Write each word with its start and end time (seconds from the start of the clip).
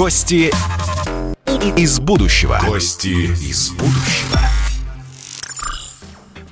Гости 0.00 0.50
из 1.76 2.00
будущего. 2.00 2.58
Гости 2.66 3.08
из 3.08 3.68
будущего. 3.72 4.29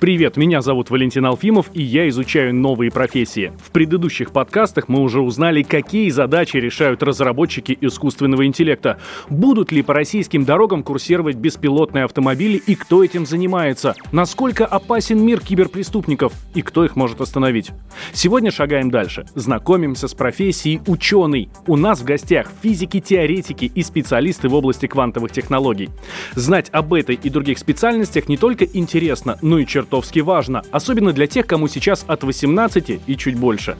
Привет, 0.00 0.37
меня 0.37 0.62
зовут 0.62 0.90
Валентин 0.90 1.26
Алфимов, 1.26 1.71
и 1.74 1.83
я 1.83 2.08
изучаю 2.08 2.54
новые 2.54 2.88
профессии. 2.88 3.51
В 3.60 3.72
предыдущих 3.72 4.31
подкастах 4.31 4.87
мы 4.87 5.01
уже 5.01 5.21
узнали, 5.21 5.64
какие 5.64 6.10
задачи 6.10 6.56
решают 6.56 7.03
разработчики 7.03 7.76
искусственного 7.81 8.46
интеллекта. 8.46 9.00
Будут 9.28 9.72
ли 9.72 9.82
по 9.82 9.95
российским 9.95 10.45
дорогам 10.45 10.85
курсировать 10.85 11.35
беспилотные 11.35 12.04
автомобили 12.04 12.63
и 12.64 12.76
кто 12.76 13.03
этим 13.03 13.26
занимается? 13.26 13.96
Насколько 14.13 14.67
опасен 14.67 15.21
мир 15.21 15.40
киберпреступников 15.40 16.33
и 16.55 16.62
кто 16.62 16.84
их 16.84 16.95
может 16.95 17.20
остановить? 17.20 17.73
Сегодня 18.12 18.52
шагаем 18.52 18.92
дальше. 18.92 19.26
Знакомимся 19.34 20.06
с 20.06 20.15
профессией 20.15 20.80
ученый. 20.87 21.48
У 21.66 21.74
нас 21.74 22.02
в 22.02 22.04
гостях 22.04 22.52
физики, 22.62 23.01
теоретики 23.01 23.65
и 23.65 23.82
специалисты 23.82 24.48
в 24.48 24.54
области 24.54 24.87
квантовых 24.87 25.32
технологий. 25.32 25.90
Знать 26.37 26.68
об 26.70 26.95
этой 26.95 27.16
и 27.16 27.28
других 27.30 27.59
специальностях 27.59 28.28
не 28.28 28.37
только 28.37 28.65
интересно, 28.65 29.38
но 29.42 29.59
и 29.59 29.66
черт 29.66 29.88
чертовски 29.88 30.20
важно, 30.20 30.62
особенно 30.70 31.12
для 31.12 31.27
тех, 31.27 31.47
кому 31.47 31.69
сейчас 31.69 32.05
от 32.06 32.23
18 32.23 33.01
и 33.06 33.16
чуть 33.16 33.37
больше. 33.37 33.77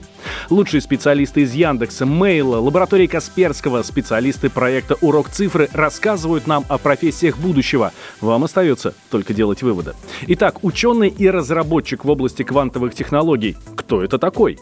Лучшие 0.49 0.81
специалисты 0.81 1.41
из 1.41 1.53
Яндекса, 1.53 2.05
Мейла, 2.05 2.57
лаборатории 2.57 3.07
Касперского, 3.07 3.83
специалисты 3.83 4.49
проекта 4.49 4.95
«Урок 5.01 5.29
цифры» 5.29 5.69
рассказывают 5.71 6.47
нам 6.47 6.65
о 6.67 6.77
профессиях 6.77 7.37
будущего. 7.37 7.91
Вам 8.21 8.43
остается 8.43 8.93
только 9.11 9.33
делать 9.33 9.61
выводы. 9.61 9.93
Итак, 10.27 10.63
ученый 10.63 11.09
и 11.09 11.29
разработчик 11.29 12.05
в 12.05 12.09
области 12.09 12.43
квантовых 12.43 12.95
технологий. 12.95 13.55
Кто 13.75 14.03
это 14.03 14.17
такой? 14.17 14.57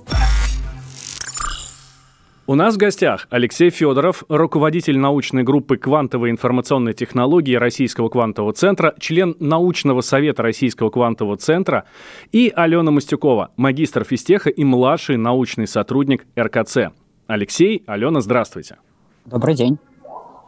У 2.49 2.55
нас 2.55 2.76
в 2.76 2.77
гостях 2.77 3.27
Алексей 3.29 3.70
Федоров, 3.70 4.23
руководитель 4.29 4.98
научной 4.98 5.43
группы 5.43 5.76
квантовой 5.76 6.31
информационной 6.31 6.93
технологии 6.93 7.55
Российского 7.55 8.07
квантового 8.07 8.53
центра, 8.53 8.95
член 8.99 9.35
научного 9.41 9.99
совета 9.99 10.43
Российского 10.43 10.90
квантового 10.90 11.35
центра, 11.35 11.84
и 12.31 12.49
Алена 12.55 12.90
Мастюкова, 12.90 13.51
магистр 13.57 14.05
физтеха 14.05 14.49
и 14.49 14.63
младший 14.63 15.18
научный 15.18 15.68
сотрудник 15.68 16.25
РКЦ. 16.40 16.93
Алексей, 17.27 17.84
Алена, 17.85 18.21
здравствуйте. 18.21 18.77
Добрый 19.25 19.53
день. 19.53 19.77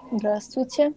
Здравствуйте. 0.09 0.93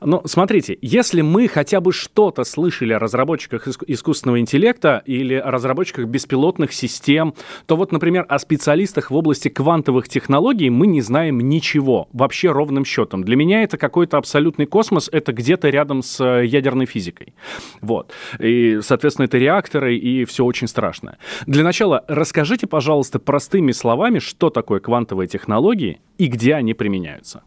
Но 0.00 0.22
смотрите, 0.26 0.78
если 0.80 1.22
мы 1.22 1.48
хотя 1.48 1.80
бы 1.80 1.92
что-то 1.92 2.44
слышали 2.44 2.92
о 2.92 2.98
разработчиках 2.98 3.66
искусственного 3.86 4.40
интеллекта 4.40 5.02
или 5.06 5.34
о 5.34 5.50
разработчиках 5.50 6.06
беспилотных 6.06 6.72
систем, 6.72 7.34
то 7.66 7.76
вот, 7.76 7.92
например, 7.92 8.26
о 8.28 8.38
специалистах 8.38 9.10
в 9.10 9.16
области 9.16 9.48
квантовых 9.48 10.08
технологий 10.08 10.70
мы 10.70 10.86
не 10.86 11.00
знаем 11.00 11.40
ничего, 11.40 12.08
вообще 12.12 12.50
ровным 12.50 12.84
счетом. 12.84 13.24
Для 13.24 13.36
меня 13.36 13.62
это 13.62 13.78
какой-то 13.78 14.16
абсолютный 14.18 14.66
космос, 14.66 15.08
это 15.12 15.32
где-то 15.32 15.68
рядом 15.68 16.02
с 16.02 16.20
э, 16.20 16.46
ядерной 16.46 16.86
физикой. 16.86 17.34
Вот. 17.80 18.12
И, 18.38 18.80
соответственно, 18.82 19.26
это 19.26 19.38
реакторы, 19.38 19.96
и 19.96 20.24
все 20.24 20.44
очень 20.44 20.68
страшно. 20.68 21.18
Для 21.46 21.64
начала 21.64 22.04
расскажите, 22.08 22.66
пожалуйста, 22.66 23.18
простыми 23.18 23.72
словами, 23.72 24.18
что 24.18 24.50
такое 24.50 24.80
квантовые 24.80 25.28
технологии 25.28 26.00
и 26.18 26.26
где 26.26 26.54
они 26.54 26.74
применяются. 26.74 27.42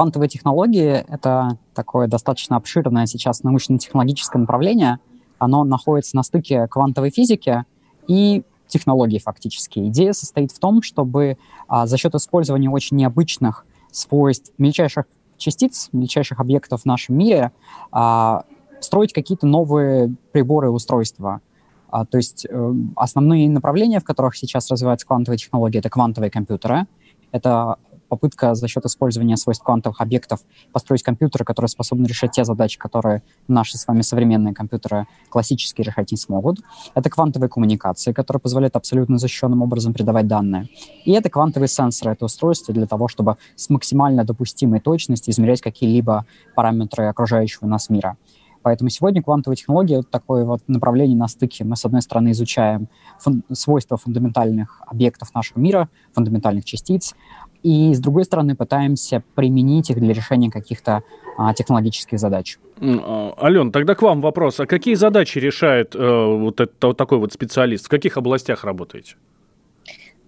Квантовые 0.00 0.30
технологии— 0.30 1.04
это 1.08 1.58
такое 1.74 2.08
достаточно 2.08 2.56
обширное 2.56 3.04
сейчас 3.04 3.42
научно-технологическое 3.42 4.40
направление. 4.40 4.98
Оно 5.38 5.62
находится 5.62 6.16
на 6.16 6.22
стыке 6.22 6.66
квантовой 6.68 7.10
физики 7.10 7.66
и 8.08 8.42
технологий 8.66 9.18
фактически. 9.18 9.80
Идея 9.88 10.14
состоит 10.14 10.52
в 10.52 10.58
том, 10.58 10.80
чтобы 10.80 11.36
а, 11.68 11.86
за 11.86 11.98
счет 11.98 12.14
использования 12.14 12.70
очень 12.70 12.96
необычных 12.96 13.66
свойств 13.92 14.54
мельчайших 14.56 15.04
частиц, 15.36 15.90
мельчайших 15.92 16.40
объектов 16.40 16.80
в 16.80 16.86
нашем 16.86 17.18
мире, 17.18 17.52
а, 17.92 18.44
строить 18.80 19.12
какие-то 19.12 19.46
новые 19.46 20.14
приборы 20.32 20.68
и 20.68 20.70
устройства. 20.70 21.42
А, 21.90 22.06
то 22.06 22.16
есть 22.16 22.46
э, 22.48 22.74
основные 22.96 23.50
направления, 23.50 24.00
в 24.00 24.04
которых 24.04 24.34
сейчас 24.34 24.70
развиваются 24.70 25.06
квантовые 25.06 25.36
технологии, 25.36 25.78
это 25.78 25.90
квантовые 25.90 26.30
компьютеры, 26.30 26.86
это 27.32 27.76
попытка 28.10 28.54
за 28.54 28.68
счет 28.68 28.84
использования 28.84 29.36
свойств 29.38 29.64
квантовых 29.64 30.00
объектов 30.02 30.40
построить 30.72 31.02
компьютеры, 31.02 31.44
которые 31.44 31.70
способны 31.70 32.06
решать 32.06 32.32
те 32.32 32.44
задачи, 32.44 32.78
которые 32.78 33.22
наши 33.48 33.78
с 33.78 33.86
вами 33.86 34.02
современные 34.02 34.52
компьютеры 34.52 35.06
классические 35.30 35.86
решать 35.86 36.10
не 36.10 36.18
смогут. 36.18 36.58
Это 36.94 37.08
квантовые 37.08 37.48
коммуникации, 37.48 38.12
которые 38.12 38.40
позволяют 38.40 38.76
абсолютно 38.76 39.16
защищенным 39.16 39.62
образом 39.62 39.94
передавать 39.94 40.26
данные. 40.26 40.68
И 41.04 41.12
это 41.12 41.30
квантовые 41.30 41.68
сенсоры, 41.68 42.12
это 42.12 42.24
устройства 42.26 42.74
для 42.74 42.86
того, 42.86 43.08
чтобы 43.08 43.36
с 43.56 43.70
максимально 43.70 44.24
допустимой 44.24 44.80
точностью 44.80 45.32
измерять 45.32 45.60
какие-либо 45.60 46.26
параметры 46.54 47.06
окружающего 47.06 47.66
нас 47.66 47.88
мира. 47.88 48.16
Поэтому 48.62 48.90
сегодня 48.90 49.22
квантовые 49.22 49.56
технологии— 49.56 49.96
вот 49.96 50.10
такое 50.10 50.44
вот 50.44 50.60
направление 50.66 51.16
на 51.16 51.28
стыке. 51.28 51.64
Мы, 51.64 51.76
с 51.76 51.84
одной 51.84 52.02
стороны, 52.02 52.32
изучаем 52.32 52.88
фун- 53.24 53.42
свойства 53.52 53.96
фундаментальных 53.96 54.82
объектов 54.86 55.34
нашего 55.34 55.58
мира, 55.58 55.88
фундаментальных 56.12 56.64
частиц, 56.64 57.14
и, 57.62 57.92
с 57.92 58.00
другой 58.00 58.24
стороны, 58.24 58.56
пытаемся 58.56 59.22
применить 59.34 59.90
их 59.90 59.98
для 59.98 60.14
решения 60.14 60.50
каких-то 60.50 61.02
а, 61.36 61.52
технологических 61.54 62.18
задач. 62.18 62.58
А, 62.80 63.34
Ален, 63.42 63.70
тогда 63.72 63.94
к 63.94 64.02
вам 64.02 64.20
вопрос. 64.20 64.60
А 64.60 64.66
какие 64.66 64.94
задачи 64.94 65.38
решает 65.38 65.94
э, 65.94 65.98
вот, 65.98 66.60
это, 66.60 66.88
вот 66.88 66.96
такой 66.96 67.18
вот 67.18 67.32
специалист? 67.32 67.86
В 67.86 67.88
каких 67.88 68.16
областях 68.16 68.64
работаете? 68.64 69.16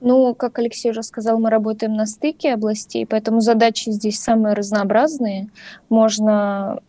Ну, 0.04 0.34
как 0.34 0.58
Алексей 0.58 0.90
уже 0.90 1.04
сказал, 1.04 1.38
мы 1.38 1.48
работаем 1.48 1.94
на 1.94 2.06
стыке 2.06 2.54
областей, 2.54 3.06
поэтому 3.06 3.40
задачи 3.40 3.90
здесь 3.90 4.18
самые 4.18 4.54
разнообразные. 4.54 5.48
Можно 5.88 6.80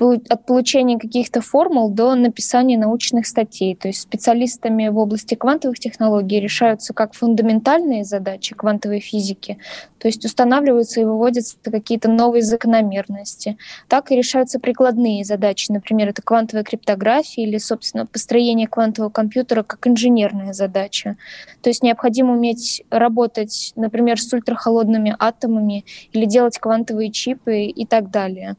от 0.00 0.46
получения 0.46 0.98
каких-то 0.98 1.40
формул 1.40 1.90
до 1.90 2.14
написания 2.14 2.78
научных 2.78 3.26
статей. 3.26 3.74
То 3.74 3.88
есть 3.88 4.02
специалистами 4.02 4.88
в 4.88 4.98
области 4.98 5.34
квантовых 5.34 5.78
технологий 5.78 6.40
решаются 6.40 6.94
как 6.94 7.14
фундаментальные 7.14 8.04
задачи 8.04 8.54
квантовой 8.54 9.00
физики, 9.00 9.58
то 9.98 10.06
есть 10.06 10.24
устанавливаются 10.24 11.00
и 11.00 11.04
выводятся 11.04 11.56
какие-то 11.64 12.08
новые 12.08 12.42
закономерности, 12.42 13.58
так 13.88 14.12
и 14.12 14.16
решаются 14.16 14.60
прикладные 14.60 15.24
задачи, 15.24 15.72
например, 15.72 16.08
это 16.10 16.22
квантовая 16.22 16.64
криптография 16.64 17.44
или, 17.44 17.58
собственно, 17.58 18.06
построение 18.06 18.68
квантового 18.68 19.10
компьютера 19.10 19.62
как 19.62 19.86
инженерная 19.86 20.52
задача. 20.52 21.16
То 21.62 21.70
есть 21.70 21.82
необходимо 21.82 22.34
уметь 22.34 22.84
работать, 22.90 23.72
например, 23.76 24.20
с 24.20 24.32
ультрахолодными 24.32 25.14
атомами 25.18 25.84
или 26.12 26.24
делать 26.24 26.58
квантовые 26.58 27.10
чипы 27.10 27.64
и 27.64 27.86
так 27.86 28.10
далее. 28.10 28.56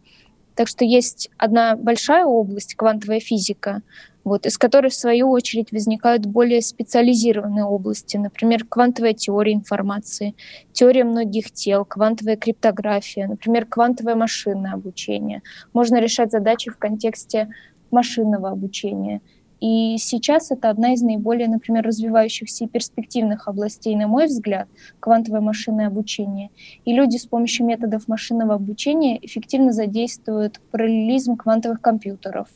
Так 0.60 0.68
что 0.68 0.84
есть 0.84 1.30
одна 1.38 1.78
большая 1.78 2.26
область, 2.26 2.76
квантовая 2.76 3.22
физика, 3.22 3.82
вот, 4.26 4.46
из 4.46 4.58
которой, 4.58 4.90
в 4.90 4.94
свою 4.94 5.30
очередь, 5.30 5.72
возникают 5.72 6.26
более 6.26 6.62
специализированные 6.62 7.64
области, 7.64 8.18
например, 8.18 8.66
квантовая 8.66 9.14
теория 9.14 9.54
информации, 9.54 10.36
теория 10.74 11.06
многих 11.06 11.52
тел, 11.52 11.86
квантовая 11.86 12.36
криптография, 12.36 13.30
например, 13.30 13.68
квантовое 13.68 14.16
машинное 14.16 14.74
обучение. 14.74 15.44
Можно 15.72 16.02
решать 16.02 16.32
задачи 16.32 16.70
в 16.70 16.78
контексте 16.78 17.48
машинного 17.90 18.50
обучения— 18.50 19.22
и 19.60 19.98
сейчас 19.98 20.52
это 20.52 20.70
одна 20.70 20.94
из 20.94 21.02
наиболее, 21.02 21.48
например, 21.48 21.86
развивающихся 21.86 22.66
и 22.66 22.68
перспективных 22.68 23.48
областей, 23.48 23.96
на 23.96 24.08
мой 24.08 24.28
взгляд, 24.28 24.68
квантовое 25.00 25.42
машинное 25.42 25.88
обучение. 25.88 26.50
И 26.86 26.94
люди 26.94 27.18
с 27.18 27.26
помощью 27.26 27.66
методов 27.66 28.08
машинного 28.08 28.56
обучения 28.56 29.20
эффективно 29.22 29.74
задействуют 29.74 30.62
параллелизм 30.72 31.36
квантовых 31.36 31.82
компьютеров. 31.82 32.48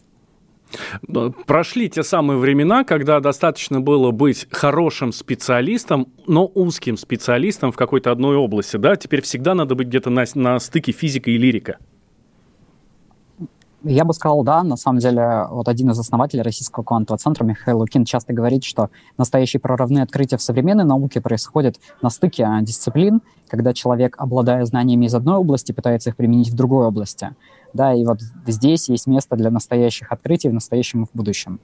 Прошли 1.45 1.89
те 1.89 2.03
самые 2.03 2.39
времена, 2.39 2.83
когда 2.83 3.19
достаточно 3.19 3.79
было 3.79 4.11
быть 4.11 4.47
хорошим 4.49 5.11
специалистом, 5.11 6.07
но 6.25 6.49
узким 6.55 6.97
специалистом 6.97 7.71
в 7.71 7.75
какой-то 7.75 8.11
одной 8.11 8.37
области. 8.37 8.77
Да? 8.77 8.95
Теперь 8.95 9.21
всегда 9.21 9.53
надо 9.53 9.75
быть 9.75 9.87
где-то 9.87 10.09
на, 10.09 10.23
на 10.35 10.59
стыке 10.59 10.91
физика 10.91 11.29
и 11.29 11.37
лирика. 11.37 11.77
Я 13.85 14.05
бы 14.05 14.13
сказал, 14.13 14.43
да, 14.43 14.63
на 14.63 14.77
самом 14.77 14.99
деле, 14.99 15.45
вот 15.49 15.67
один 15.67 15.91
из 15.91 15.99
основателей 15.99 16.41
Российского 16.41 16.85
квантового 16.85 17.17
центра, 17.17 17.43
Михаил 17.43 17.79
Лукин, 17.79 18.05
часто 18.05 18.31
говорит, 18.31 18.63
что 18.63 18.89
настоящие 19.17 19.59
прорывные 19.59 20.03
открытия 20.03 20.37
в 20.37 20.41
современной 20.41 20.85
науке 20.85 21.19
происходят 21.19 21.75
на 22.01 22.09
стыке 22.09 22.47
дисциплин, 22.61 23.21
когда 23.49 23.73
человек, 23.73 24.15
обладая 24.17 24.63
знаниями 24.63 25.07
из 25.07 25.15
одной 25.15 25.35
области, 25.35 25.73
пытается 25.73 26.11
их 26.11 26.15
применить 26.15 26.49
в 26.49 26.55
другой 26.55 26.87
области. 26.87 27.35
Да, 27.73 27.93
и 27.93 28.05
вот 28.05 28.21
здесь 28.47 28.87
есть 28.87 29.05
место 29.05 29.35
для 29.35 29.51
настоящих 29.51 30.13
открытий 30.13 30.47
в 30.47 30.53
настоящем 30.53 31.03
и 31.03 31.05
в 31.05 31.09
будущем. 31.13 31.59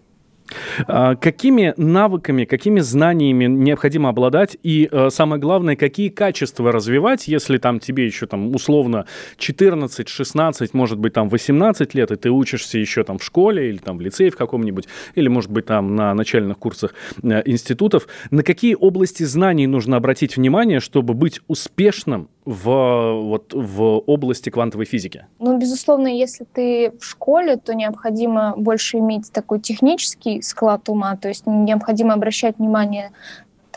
А, 0.87 1.15
какими 1.15 1.73
навыками, 1.77 2.45
какими 2.45 2.79
знаниями 2.79 3.45
необходимо 3.45 4.09
обладать? 4.09 4.57
И, 4.63 4.89
э, 4.91 5.09
самое 5.09 5.41
главное, 5.41 5.75
какие 5.75 6.09
качества 6.09 6.71
развивать, 6.71 7.27
если 7.27 7.57
там 7.57 7.79
тебе 7.79 8.05
еще 8.05 8.25
там 8.25 8.53
условно 8.55 9.05
14, 9.37 10.07
16, 10.07 10.73
может 10.73 10.97
быть 10.99 11.13
там 11.13 11.29
18 11.29 11.93
лет, 11.93 12.11
и 12.11 12.15
ты 12.15 12.29
учишься 12.29 12.77
еще 12.77 13.03
там 13.03 13.17
в 13.17 13.23
школе 13.23 13.69
или 13.69 13.77
там 13.77 13.97
в 13.97 14.01
лицее 14.01 14.31
в 14.31 14.37
каком-нибудь, 14.37 14.87
или 15.15 15.27
может 15.27 15.51
быть 15.51 15.65
там 15.65 15.95
на 15.95 16.13
начальных 16.13 16.57
курсах 16.57 16.93
э, 17.21 17.41
институтов, 17.45 18.07
на 18.31 18.43
какие 18.43 18.75
области 18.75 19.23
знаний 19.23 19.67
нужно 19.67 19.97
обратить 19.97 20.37
внимание, 20.37 20.79
чтобы 20.79 21.13
быть 21.13 21.41
успешным 21.47 22.29
в, 22.49 23.21
вот, 23.21 23.53
в 23.53 23.99
области 24.07 24.49
квантовой 24.49 24.85
физики? 24.85 25.27
Ну, 25.37 25.57
безусловно, 25.59 26.07
если 26.07 26.45
ты 26.45 26.91
в 26.99 27.03
школе, 27.03 27.57
то 27.57 27.75
необходимо 27.75 28.55
больше 28.57 28.97
иметь 28.97 29.31
такой 29.31 29.59
технический 29.59 30.41
склад 30.41 30.89
ума, 30.89 31.15
то 31.15 31.27
есть 31.27 31.45
необходимо 31.45 32.13
обращать 32.15 32.57
внимание 32.57 33.11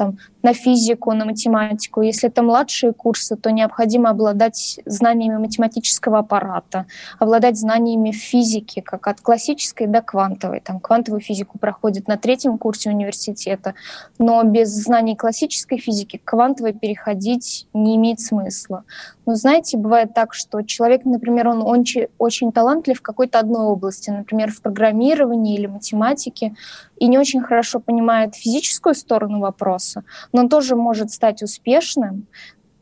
там, 0.02 0.18
на 0.42 0.54
физику, 0.54 1.12
на 1.12 1.24
математику. 1.24 2.02
Если 2.02 2.28
это 2.28 2.42
младшие 2.42 2.92
курсы, 2.92 3.36
то 3.36 3.50
необходимо 3.50 4.10
обладать 4.10 4.80
знаниями 4.86 5.38
математического 5.38 6.18
аппарата, 6.18 6.86
обладать 7.20 7.56
знаниями 7.56 8.10
физики, 8.10 8.80
как 8.80 9.06
от 9.06 9.20
классической 9.20 9.86
до 9.86 10.02
квантовой. 10.02 10.60
Там 10.60 10.80
квантовую 10.80 11.20
физику 11.20 11.58
проходит 11.58 12.08
на 12.08 12.16
третьем 12.16 12.58
курсе 12.58 12.90
университета, 12.90 13.74
но 14.18 14.42
без 14.42 14.70
знаний 14.70 15.14
классической 15.14 15.78
физики 15.78 16.16
к 16.16 16.24
квантовой 16.24 16.72
переходить 16.72 17.68
не 17.72 17.94
имеет 17.94 18.18
смысла. 18.18 18.82
Но 19.26 19.36
знаете, 19.36 19.78
бывает 19.78 20.14
так, 20.14 20.34
что 20.34 20.62
человек, 20.62 21.04
например, 21.04 21.46
он 21.46 21.62
очень, 21.62 22.08
очень 22.18 22.50
талантлив 22.50 22.98
в 22.98 23.02
какой-то 23.02 23.38
одной 23.38 23.66
области, 23.66 24.10
например, 24.10 24.50
в 24.50 24.60
программировании 24.60 25.54
или 25.54 25.66
математике, 25.66 26.56
и 27.02 27.08
не 27.08 27.18
очень 27.18 27.40
хорошо 27.40 27.80
понимает 27.80 28.36
физическую 28.36 28.94
сторону 28.94 29.40
вопроса, 29.40 30.04
но 30.32 30.42
он 30.42 30.48
тоже 30.48 30.76
может 30.76 31.10
стать 31.10 31.42
успешным, 31.42 32.28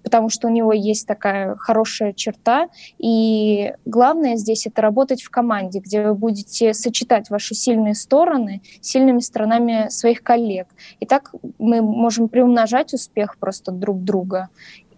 потому 0.03 0.29
что 0.29 0.49
у 0.49 0.51
него 0.51 0.75
есть 0.75 1.07
такая 1.07 1.57
хорошая 1.57 2.13
черта. 2.13 2.69
И 2.99 3.73
главное 3.87 4.37
здесь 4.37 4.67
это 4.67 4.83
работать 4.83 5.23
в 5.23 5.31
команде, 5.31 5.79
где 5.79 6.07
вы 6.07 6.15
будете 6.15 6.75
сочетать 6.75 7.31
ваши 7.31 7.55
сильные 7.55 7.95
стороны 7.95 8.61
с 8.83 8.89
сильными 8.89 9.21
сторонами 9.21 9.89
своих 9.89 10.23
коллег. 10.23 10.67
И 11.01 11.07
так 11.07 11.33
мы 11.59 11.81
можем 11.81 12.29
приумножать 12.29 12.93
успех 12.93 13.39
просто 13.39 13.73
друг 13.73 14.05
друга. 14.05 14.51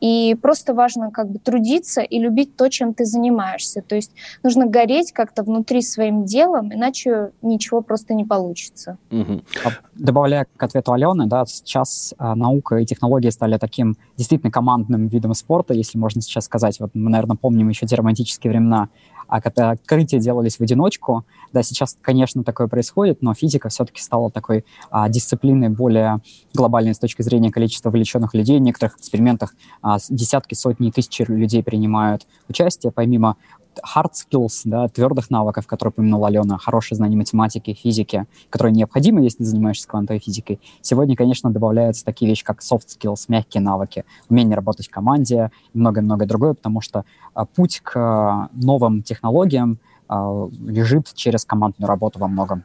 И 0.02 0.34
просто 0.34 0.75
важно 0.75 1.12
как 1.12 1.31
бы 1.31 1.38
трудиться 1.38 2.00
и 2.00 2.19
любить 2.19 2.56
то, 2.56 2.69
чем 2.69 2.93
ты 2.93 3.04
занимаешься. 3.04 3.82
То 3.82 3.94
есть 3.94 4.10
нужно 4.43 4.66
гореть 4.66 5.12
как-то 5.12 5.44
внутри 5.44 5.81
своим 5.81 6.25
делом, 6.25 6.75
иначе 6.75 7.31
ничего 7.40 7.82
просто 7.82 8.12
не 8.12 8.25
получится. 8.25 8.99
Угу. 9.12 9.43
Добавляя 9.94 10.49
к 10.56 10.62
ответу 10.62 10.93
Алены, 10.93 11.26
да, 11.26 11.44
сейчас 11.46 12.14
а, 12.19 12.34
наука 12.34 12.78
и 12.78 12.84
технологии 12.84 13.31
стали 13.31 13.58
таким 13.58 13.96
действительно 14.16 14.50
командным 14.50 15.06
видом 15.06 15.34
спорта, 15.34 15.72
если 15.72 15.99
можно 15.99 16.20
сейчас 16.20 16.46
сказать. 16.46 16.81
Вот 16.81 16.90
мы, 16.94 17.08
наверное, 17.08 17.37
помним 17.37 17.69
еще 17.69 17.87
те 17.87 17.94
романтические 17.94 18.50
времена, 18.50 18.88
а 19.28 19.40
когда 19.40 19.70
открытия 19.70 20.19
делались 20.19 20.56
в 20.56 20.60
одиночку, 20.60 21.24
да, 21.52 21.62
сейчас, 21.62 21.96
конечно, 22.00 22.44
такое 22.44 22.66
происходит, 22.66 23.22
но 23.22 23.34
физика 23.34 23.69
все-таки 23.69 24.00
стала 24.00 24.30
такой 24.30 24.64
а, 24.90 25.08
дисциплиной 25.08 25.69
более 25.69 26.20
глобальной 26.54 26.94
с 26.94 26.98
точки 26.98 27.22
зрения 27.22 27.50
количества 27.50 27.90
вовлеченных 27.90 28.34
людей. 28.34 28.58
В 28.58 28.62
некоторых 28.62 28.96
экспериментах 28.96 29.54
а, 29.82 29.98
десятки, 30.08 30.54
сотни, 30.54 30.90
тысячи 30.90 31.22
людей 31.22 31.62
принимают 31.62 32.26
участие, 32.48 32.92
помимо 32.92 33.36
hard 33.80 34.12
skills, 34.12 34.62
да, 34.64 34.88
твердых 34.88 35.30
навыков, 35.30 35.66
которые 35.66 35.90
упомянула 35.90 36.28
Алена, 36.28 36.58
хорошее 36.58 36.96
знание 36.96 37.16
математики, 37.16 37.74
физики, 37.74 38.26
которые 38.50 38.74
необходимы, 38.74 39.22
если 39.22 39.38
ты 39.38 39.44
занимаешься 39.44 39.88
квантовой 39.88 40.20
физикой. 40.20 40.60
Сегодня, 40.80 41.16
конечно, 41.16 41.50
добавляются 41.50 42.04
такие 42.04 42.28
вещи, 42.28 42.44
как 42.44 42.60
soft 42.60 42.86
skills, 42.88 43.24
мягкие 43.28 43.62
навыки, 43.62 44.04
умение 44.28 44.56
работать 44.56 44.86
в 44.86 44.90
команде 44.90 45.50
и 45.72 45.78
многое-многое 45.78 46.26
другое, 46.26 46.54
потому 46.54 46.80
что 46.80 47.04
а, 47.34 47.44
путь 47.44 47.80
к 47.80 47.92
а, 47.96 48.48
новым 48.52 49.02
технологиям 49.02 49.78
а, 50.08 50.48
лежит 50.66 51.12
через 51.14 51.44
командную 51.44 51.88
работу 51.88 52.19
во 52.19 52.28
многом. 52.28 52.64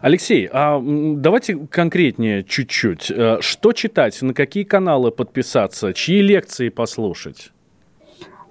Алексей, 0.00 0.48
а 0.52 0.80
давайте 0.82 1.56
конкретнее 1.56 2.44
чуть-чуть. 2.44 3.10
Э, 3.10 3.38
что 3.40 3.72
читать, 3.72 4.20
на 4.22 4.34
какие 4.34 4.64
каналы 4.64 5.10
подписаться, 5.10 5.92
чьи 5.94 6.20
лекции 6.20 6.68
послушать? 6.68 7.52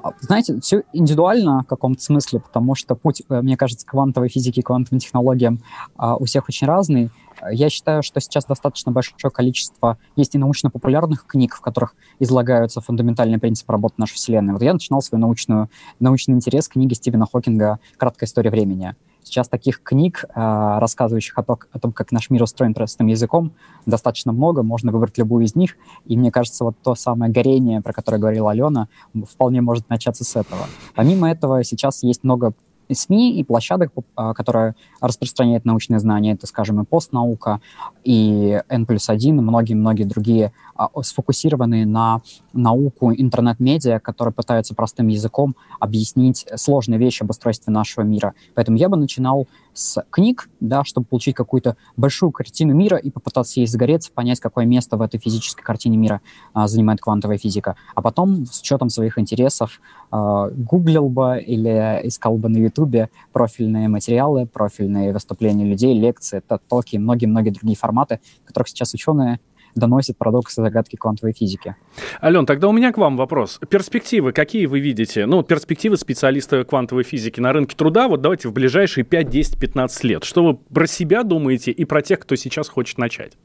А, 0.03 0.13
знаете, 0.19 0.59
все 0.61 0.83
индивидуально 0.93 1.63
в 1.63 1.67
каком-то 1.67 2.01
смысле, 2.01 2.39
потому 2.39 2.75
что 2.75 2.95
путь, 2.95 3.21
э, 3.29 3.41
мне 3.41 3.57
кажется, 3.57 3.85
квантовой 3.85 4.29
физики, 4.29 4.61
квантовым 4.61 4.99
технологиям 4.99 5.59
а, 5.95 6.15
у 6.15 6.25
всех 6.25 6.49
очень 6.49 6.67
разный. 6.67 7.09
Я 7.51 7.69
считаю, 7.69 8.03
что 8.03 8.19
сейчас 8.19 8.45
достаточно 8.45 8.91
большое 8.91 9.31
количество 9.31 9.97
есть 10.15 10.35
и 10.35 10.37
научно-популярных 10.37 11.25
книг, 11.25 11.55
в 11.55 11.61
которых 11.61 11.95
излагаются 12.19 12.81
фундаментальные 12.81 13.39
принципы 13.39 13.71
работы 13.71 13.95
нашей 13.97 14.15
Вселенной. 14.15 14.53
Вот 14.53 14.61
я 14.61 14.73
начинал 14.73 15.01
свой 15.01 15.19
научную, 15.19 15.69
научный 15.99 16.35
интерес 16.35 16.67
книги 16.67 16.93
Стивена 16.93 17.25
Хокинга 17.31 17.79
«Краткая 17.97 18.27
история 18.27 18.51
времени». 18.51 18.95
Сейчас 19.23 19.47
таких 19.47 19.81
книг, 19.83 20.25
э, 20.27 20.29
рассказывающих 20.35 21.37
о, 21.37 21.43
том, 21.43 21.91
как 21.91 22.11
наш 22.11 22.29
мир 22.29 22.43
устроен 22.43 22.73
простым 22.73 23.07
языком, 23.07 23.51
достаточно 23.85 24.31
много, 24.31 24.63
можно 24.63 24.91
выбрать 24.91 25.17
любую 25.17 25.45
из 25.45 25.55
них. 25.55 25.77
И 26.05 26.17
мне 26.17 26.31
кажется, 26.31 26.63
вот 26.63 26.75
то 26.83 26.95
самое 26.95 27.31
горение, 27.31 27.81
про 27.81 27.93
которое 27.93 28.17
говорила 28.17 28.51
Алена, 28.51 28.87
вполне 29.29 29.61
может 29.61 29.89
начаться 29.89 30.23
с 30.23 30.35
этого. 30.35 30.61
Помимо 30.95 31.29
этого, 31.29 31.63
сейчас 31.63 32.03
есть 32.03 32.23
много 32.23 32.53
СМИ 32.95 33.39
и 33.39 33.43
площадок, 33.43 33.91
а, 34.15 34.33
которые 34.33 34.75
распространяют 34.99 35.65
научные 35.65 35.99
знания, 35.99 36.33
это, 36.33 36.47
скажем, 36.47 36.81
и 36.81 36.85
постнаука, 36.85 37.61
и 38.03 38.61
N 38.69 38.85
плюс 38.85 39.09
1, 39.09 39.35
многие-многие 39.35 40.03
другие, 40.03 40.51
а, 40.75 40.89
сфокусированные 41.01 41.85
на 41.85 42.21
науку 42.53 43.13
интернет-медиа, 43.13 43.99
которые 43.99 44.33
пытаются 44.33 44.73
простым 44.73 45.07
языком 45.07 45.55
объяснить 45.79 46.45
сложные 46.55 46.99
вещи 46.99 47.23
об 47.23 47.29
устройстве 47.29 47.71
нашего 47.71 48.03
мира. 48.03 48.33
Поэтому 48.55 48.77
я 48.77 48.89
бы 48.89 48.97
начинал 48.97 49.47
с 49.73 50.03
книг, 50.09 50.49
да, 50.59 50.83
чтобы 50.83 51.05
получить 51.05 51.35
какую-то 51.35 51.77
большую 51.97 52.31
картину 52.31 52.73
мира 52.73 52.97
и 52.97 53.09
попытаться 53.09 53.59
ей 53.59 53.67
загореться, 53.67 54.11
понять, 54.11 54.39
какое 54.39 54.65
место 54.65 54.97
в 54.97 55.01
этой 55.01 55.19
физической 55.19 55.63
картине 55.63 55.97
мира 55.97 56.21
а, 56.53 56.67
занимает 56.67 56.99
квантовая 56.99 57.37
физика. 57.37 57.75
А 57.95 58.01
потом, 58.01 58.45
с 58.45 58.61
учетом 58.61 58.89
своих 58.89 59.17
интересов, 59.17 59.79
а, 60.09 60.49
гуглил 60.49 61.09
бы 61.09 61.41
или 61.41 62.01
искал 62.03 62.37
бы 62.37 62.49
на 62.49 62.57
Ютубе 62.81 63.09
профильные 63.31 63.87
материалы, 63.87 64.45
профильные 64.47 65.13
выступления 65.13 65.65
людей, 65.65 65.97
лекции, 65.97 66.41
толки 66.67 66.95
и 66.95 66.99
многие-многие 66.99 67.51
другие 67.51 67.77
форматы, 67.77 68.19
которых 68.45 68.69
сейчас 68.69 68.93
ученые 68.93 69.39
доносит 69.73 70.17
парадоксы 70.17 70.61
загадки 70.61 70.97
квантовой 70.97 71.33
физики. 71.33 71.75
Ален, 72.21 72.45
тогда 72.45 72.67
у 72.67 72.73
меня 72.73 72.91
к 72.91 72.97
вам 72.97 73.15
вопрос. 73.15 73.59
Перспективы 73.69 74.33
какие 74.33 74.65
вы 74.65 74.81
видите? 74.81 75.25
Ну, 75.25 75.43
перспективы 75.43 75.95
специалиста 75.95 76.65
квантовой 76.65 77.03
физики 77.03 77.39
на 77.39 77.53
рынке 77.53 77.75
труда, 77.77 78.09
вот 78.09 78.21
давайте 78.21 78.49
в 78.49 78.53
ближайшие 78.53 79.05
5, 79.05 79.29
10, 79.29 79.59
15 79.59 80.03
лет. 80.03 80.23
Что 80.25 80.43
вы 80.43 80.55
про 80.55 80.87
себя 80.87 81.23
думаете 81.23 81.71
и 81.71 81.85
про 81.85 82.01
тех, 82.01 82.19
кто 82.19 82.35
сейчас 82.35 82.67
хочет 82.67 82.97
начать? 82.97 83.37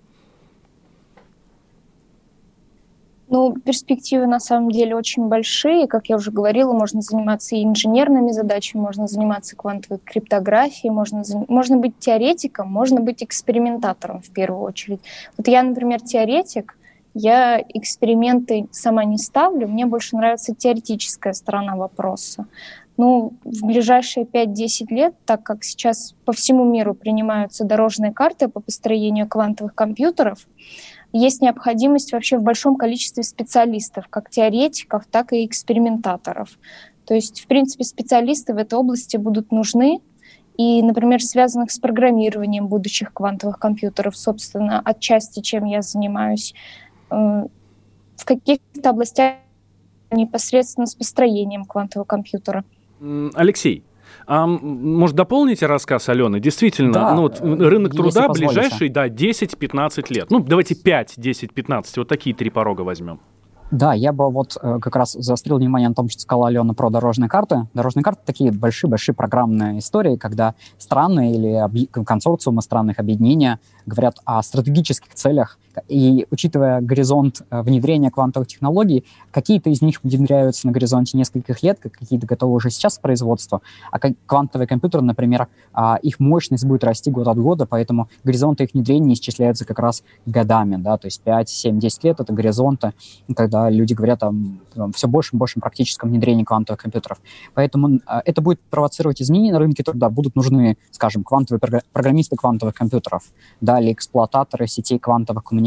Ну, 3.28 3.54
перспективы 3.54 4.26
на 4.26 4.38
самом 4.38 4.70
деле 4.70 4.94
очень 4.94 5.26
большие. 5.26 5.88
Как 5.88 6.06
я 6.06 6.16
уже 6.16 6.30
говорила, 6.30 6.72
можно 6.72 7.00
заниматься 7.00 7.56
и 7.56 7.64
инженерными 7.64 8.30
задачами, 8.30 8.82
можно 8.82 9.08
заниматься 9.08 9.56
квантовой 9.56 9.98
криптографией, 9.98 10.92
можно, 10.92 11.22
можно 11.48 11.76
быть 11.76 11.98
теоретиком, 11.98 12.70
можно 12.70 13.00
быть 13.00 13.24
экспериментатором 13.24 14.22
в 14.22 14.30
первую 14.30 14.62
очередь. 14.62 15.00
Вот 15.36 15.48
я, 15.48 15.64
например, 15.64 16.00
теоретик, 16.00 16.78
я 17.14 17.60
эксперименты 17.60 18.68
сама 18.70 19.04
не 19.04 19.18
ставлю, 19.18 19.66
мне 19.66 19.86
больше 19.86 20.16
нравится 20.16 20.54
теоретическая 20.54 21.32
сторона 21.32 21.74
вопроса. 21.74 22.46
Ну, 22.98 23.32
в 23.42 23.66
ближайшие 23.66 24.24
5-10 24.24 24.86
лет, 24.90 25.14
так 25.26 25.42
как 25.42 25.64
сейчас 25.64 26.14
по 26.24 26.32
всему 26.32 26.64
миру 26.64 26.94
принимаются 26.94 27.64
дорожные 27.64 28.12
карты 28.12 28.48
по 28.48 28.60
построению 28.60 29.28
квантовых 29.28 29.74
компьютеров, 29.74 30.46
есть 31.12 31.40
необходимость 31.40 32.12
вообще 32.12 32.38
в 32.38 32.42
большом 32.42 32.76
количестве 32.76 33.22
специалистов, 33.22 34.08
как 34.08 34.30
теоретиков, 34.30 35.04
так 35.10 35.32
и 35.32 35.46
экспериментаторов. 35.46 36.58
То 37.06 37.14
есть, 37.14 37.40
в 37.40 37.46
принципе, 37.46 37.84
специалисты 37.84 38.52
в 38.52 38.58
этой 38.58 38.78
области 38.78 39.16
будут 39.16 39.52
нужны, 39.52 40.00
и, 40.56 40.82
например, 40.82 41.22
связанных 41.22 41.70
с 41.70 41.78
программированием 41.78 42.66
будущих 42.66 43.12
квантовых 43.12 43.58
компьютеров, 43.58 44.16
собственно, 44.16 44.80
отчасти 44.80 45.40
чем 45.40 45.64
я 45.64 45.82
занимаюсь, 45.82 46.54
э, 47.10 47.14
в 47.14 48.24
каких-то 48.24 48.90
областях 48.90 49.34
непосредственно 50.10 50.86
с 50.86 50.94
построением 50.94 51.64
квантового 51.64 52.06
компьютера. 52.06 52.64
Алексей, 53.34 53.84
а, 54.26 54.46
может, 54.46 55.16
дополните 55.16 55.66
рассказ 55.66 56.08
Алены? 56.08 56.40
Действительно, 56.40 56.92
да, 56.92 57.14
ну, 57.14 57.22
вот, 57.22 57.40
рынок 57.40 57.94
труда 57.94 58.28
ближайший, 58.28 58.88
да, 58.88 59.08
10-15 59.08 60.12
лет. 60.12 60.30
Ну, 60.30 60.40
давайте 60.40 60.74
5, 60.74 61.14
10, 61.16 61.52
15. 61.52 61.96
Вот 61.98 62.08
такие 62.08 62.34
три 62.34 62.50
порога 62.50 62.82
возьмем. 62.82 63.20
Да, 63.70 63.94
я 63.94 64.12
бы 64.12 64.30
вот 64.30 64.56
э, 64.62 64.78
как 64.80 64.94
раз 64.94 65.12
заострил 65.12 65.58
внимание 65.58 65.88
на 65.88 65.94
том, 65.94 66.08
что 66.08 66.20
сказала 66.20 66.48
Алена 66.48 66.72
про 66.72 66.88
дорожные 66.88 67.28
карты. 67.28 67.66
Дорожные 67.74 68.04
карты 68.04 68.22
такие 68.24 68.52
большие-большие 68.52 69.14
программные 69.14 69.80
истории, 69.80 70.16
когда 70.16 70.54
страны 70.78 71.32
или 71.32 71.86
консорциумы 72.04 72.62
странных 72.62 73.00
объединения 73.00 73.58
говорят 73.84 74.18
о 74.24 74.40
стратегических 74.42 75.14
целях 75.14 75.58
и 75.88 76.26
учитывая 76.30 76.80
горизонт 76.80 77.42
э, 77.50 77.62
внедрения 77.62 78.10
квантовых 78.10 78.48
технологий, 78.48 79.04
какие-то 79.30 79.70
из 79.70 79.82
них 79.82 80.00
внедряются 80.02 80.66
на 80.66 80.72
горизонте 80.72 81.18
нескольких 81.18 81.62
лет, 81.62 81.80
какие-то 81.80 82.26
готовы 82.26 82.54
уже 82.54 82.70
сейчас 82.70 82.98
к 82.98 83.00
производству, 83.00 83.62
а 83.90 83.98
квантовые 83.98 84.68
компьютеры, 84.68 85.02
например, 85.02 85.48
а, 85.72 85.96
их 86.02 86.20
мощность 86.20 86.64
будет 86.64 86.84
расти 86.84 87.10
год 87.10 87.28
от 87.28 87.38
года, 87.38 87.66
поэтому 87.66 88.08
горизонты 88.24 88.64
их 88.64 88.74
внедрения 88.74 89.14
исчисляются 89.14 89.64
как 89.64 89.78
раз 89.78 90.02
годами, 90.24 90.76
да, 90.76 90.96
то 90.96 91.06
есть 91.06 91.20
5, 91.22 91.48
7, 91.48 91.78
10 91.78 92.04
лет— 92.04 92.20
это 92.20 92.32
горизонты, 92.32 92.92
когда 93.34 93.56
да, 93.56 93.70
люди 93.70 93.94
говорят 93.94 94.22
о 94.22 94.34
все 94.94 95.08
большем 95.08 95.38
и 95.38 95.40
большем 95.40 95.62
практическом 95.62 96.10
внедрении 96.10 96.44
квантовых 96.44 96.80
компьютеров. 96.80 97.18
Поэтому 97.54 98.00
а, 98.06 98.20
это 98.24 98.42
будет 98.42 98.60
провоцировать 98.70 99.22
изменения 99.22 99.52
на 99.52 99.58
рынке 99.58 99.82
труда. 99.82 100.10
Будут 100.10 100.36
нужны, 100.36 100.76
скажем, 100.90 101.24
квантовые 101.24 101.58
программисты 101.92 102.36
квантовых 102.36 102.74
компьютеров, 102.74 103.22
да, 103.60 103.80
или 103.80 103.92
эксплуататоры 103.92 104.66
сетей 104.66 104.98
квантовых 104.98 105.44
коммуникаций. 105.44 105.65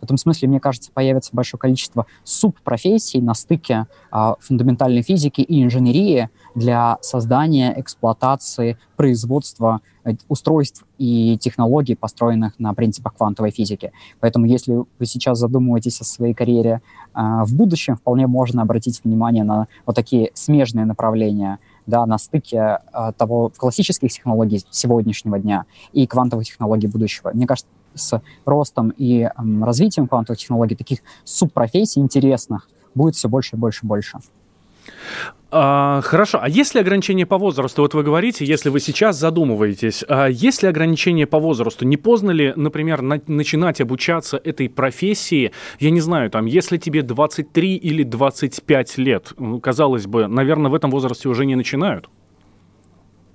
В 0.00 0.04
этом 0.04 0.16
смысле, 0.16 0.48
мне 0.48 0.60
кажется, 0.60 0.90
появится 0.92 1.30
большое 1.32 1.58
количество 1.58 2.06
субпрофессий 2.24 3.20
на 3.20 3.34
стыке 3.34 3.86
а, 4.10 4.36
фундаментальной 4.40 5.02
физики 5.02 5.40
и 5.40 5.62
инженерии 5.62 6.28
для 6.54 6.98
создания, 7.00 7.74
эксплуатации, 7.76 8.78
производства 8.96 9.80
э, 10.04 10.12
устройств 10.28 10.84
и 10.98 11.36
технологий, 11.38 11.96
построенных 11.96 12.58
на 12.58 12.74
принципах 12.74 13.16
квантовой 13.16 13.50
физики. 13.50 13.92
Поэтому 14.20 14.46
если 14.46 14.74
вы 14.74 15.06
сейчас 15.06 15.38
задумываетесь 15.38 16.00
о 16.00 16.04
своей 16.04 16.34
карьере 16.34 16.82
э, 17.14 17.20
в 17.44 17.54
будущем, 17.54 17.96
вполне 17.96 18.26
можно 18.26 18.62
обратить 18.62 19.02
внимание 19.02 19.44
на 19.44 19.66
вот 19.86 19.96
такие 19.96 20.30
смежные 20.34 20.84
направления, 20.84 21.58
да, 21.86 22.06
на 22.06 22.18
стыке 22.18 22.78
э, 22.92 23.12
того 23.16 23.50
классических 23.56 24.12
технологий 24.12 24.64
сегодняшнего 24.70 25.38
дня 25.38 25.64
и 25.92 26.06
квантовых 26.06 26.46
технологий 26.46 26.86
будущего. 26.86 27.32
Мне 27.34 27.46
кажется, 27.46 27.68
с 27.94 28.20
ростом 28.44 28.92
и 28.96 29.28
развитием 29.36 30.08
квантовых 30.08 30.38
технологий 30.38 30.76
таких 30.76 31.00
субпрофессий 31.24 32.00
интересных 32.00 32.68
будет 32.94 33.14
все 33.14 33.28
больше 33.28 33.56
и 33.56 33.58
больше 33.58 33.80
и 33.84 33.86
больше. 33.86 34.18
А, 35.54 36.00
хорошо, 36.00 36.38
а 36.40 36.48
есть 36.48 36.74
ли 36.74 36.80
ограничения 36.80 37.26
по 37.26 37.36
возрасту? 37.36 37.82
Вот 37.82 37.92
вы 37.92 38.02
говорите, 38.02 38.42
если 38.42 38.70
вы 38.70 38.80
сейчас 38.80 39.18
задумываетесь, 39.18 40.02
а 40.08 40.26
есть 40.26 40.62
ли 40.62 40.68
ограничения 40.68 41.26
по 41.26 41.38
возрасту? 41.38 41.84
Не 41.84 41.98
поздно 41.98 42.30
ли, 42.30 42.54
например, 42.56 43.02
на- 43.02 43.20
начинать 43.26 43.82
обучаться 43.82 44.40
этой 44.42 44.70
профессии, 44.70 45.52
я 45.78 45.90
не 45.90 46.00
знаю, 46.00 46.30
там, 46.30 46.46
если 46.46 46.78
тебе 46.78 47.02
23 47.02 47.76
или 47.76 48.02
25 48.02 48.96
лет? 48.96 49.34
Ну, 49.38 49.60
казалось 49.60 50.06
бы, 50.06 50.26
наверное, 50.26 50.70
в 50.70 50.74
этом 50.74 50.90
возрасте 50.90 51.28
уже 51.28 51.44
не 51.44 51.54
начинают. 51.54 52.08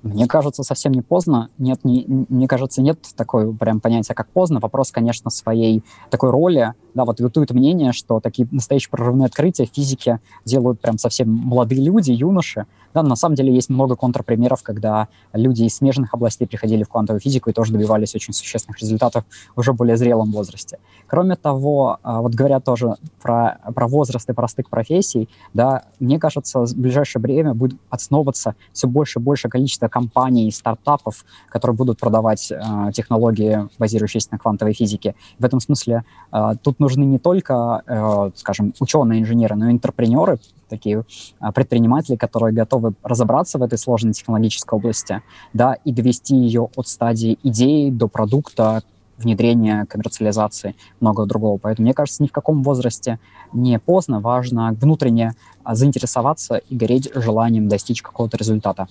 Мне 0.08 0.28
кажется, 0.28 0.64
совсем 0.64 0.92
не 0.92 1.02
поздно. 1.02 1.50
Нет, 1.58 1.84
не, 1.84 2.06
мне 2.08 2.48
кажется, 2.48 2.82
нет 2.82 3.00
такой 3.16 3.54
прям 3.54 3.80
понятия, 3.80 4.14
как 4.14 4.30
поздно. 4.30 4.60
Вопрос, 4.60 4.92
конечно, 4.92 5.30
своей 5.30 5.84
такой 6.10 6.32
роли. 6.32 6.74
Да, 6.98 7.06
вот 7.06 7.22
бытует 7.22 7.52
мнение, 7.52 7.94
что 7.94 8.20
такие 8.20 8.48
настоящие 8.52 8.90
прорывные 8.90 9.28
открытия 9.28 9.68
в 9.68 9.70
физике 9.70 10.20
делают 10.46 10.82
прям 10.82 10.98
совсем 10.98 11.30
молодые 11.30 11.80
люди, 11.80 12.10
юноши. 12.10 12.66
Да, 12.96 13.04
на 13.04 13.16
самом 13.16 13.36
деле 13.36 13.54
есть 13.54 13.70
много 13.70 13.96
контрпримеров, 13.96 14.64
когда 14.64 15.08
люди 15.32 15.62
из 15.62 15.76
смежных 15.76 16.16
областей 16.16 16.48
приходили 16.48 16.82
в 16.82 16.90
квантовую 16.90 17.22
физику 17.22 17.52
и 17.52 17.54
тоже 17.54 17.72
добивались 17.72 18.16
очень 18.16 18.34
существенных 18.34 18.80
результатов 18.80 19.26
уже 19.56 19.74
более 19.74 19.96
зрелом 19.96 20.32
возрасте. 20.32 20.80
Кроме 21.06 21.36
того, 21.36 22.00
а, 22.02 22.22
вот 22.22 22.34
говоря 22.34 22.60
тоже 22.60 22.96
про, 23.22 23.60
про 23.76 23.88
возраст 23.88 24.28
и 24.28 24.34
про 24.34 24.48
стык 24.48 24.68
профессий, 24.68 25.30
да, 25.54 25.84
мне 26.00 26.18
кажется, 26.18 26.66
в 26.66 26.76
ближайшее 26.76 27.22
время 27.22 27.54
будет 27.54 27.80
основываться 27.92 28.56
все 28.74 28.88
больше 28.88 29.20
и 29.20 29.22
больше 29.22 29.50
количество 29.50 29.88
компаний, 29.88 30.52
стартапов, 30.52 31.24
которые 31.50 31.78
будут 31.78 32.00
продавать 32.00 32.52
э, 32.52 32.92
технологии, 32.92 33.70
базирующиеся 33.78 34.30
на 34.32 34.40
квантовой 34.40 34.74
физике. 34.74 35.14
В 35.38 35.46
этом 35.46 35.60
смысле 35.60 36.04
э, 36.32 36.54
тут 36.64 36.80
нужны 36.88 37.04
не 37.04 37.20
только, 37.20 37.82
э, 37.86 38.32
скажем, 38.36 38.74
ученые, 38.80 39.20
инженеры, 39.20 39.56
но 39.56 39.68
и 39.70 39.72
интерпренеры, 39.72 40.40
такие 40.70 41.04
э, 41.42 41.52
предприниматели, 41.54 42.16
которые 42.16 42.54
готовы 42.54 42.94
разобраться 43.04 43.58
в 43.58 43.64
этой 43.64 43.78
сложной 43.78 44.14
технологической 44.14 44.78
области, 44.78 45.22
да, 45.54 45.74
и 45.74 45.92
довести 45.92 46.36
ее 46.36 46.70
от 46.76 46.88
стадии 46.88 47.38
идеи 47.44 47.90
до 47.90 48.08
продукта, 48.08 48.82
внедрения, 49.18 49.86
коммерциализации, 49.86 50.76
много 51.02 51.26
другого. 51.26 51.58
Поэтому, 51.58 51.86
мне 51.86 51.94
кажется, 51.94 52.24
ни 52.24 52.28
в 52.28 52.32
каком 52.32 52.64
возрасте 52.64 53.20
не 53.52 53.80
поздно, 53.80 54.20
важно 54.20 54.72
внутренне 54.80 55.34
а, 55.64 55.76
заинтересоваться 55.76 56.58
и 56.70 56.76
гореть 56.76 57.10
желанием 57.16 57.68
достичь 57.68 58.02
какого-то 58.02 58.38
результата. 58.38 58.88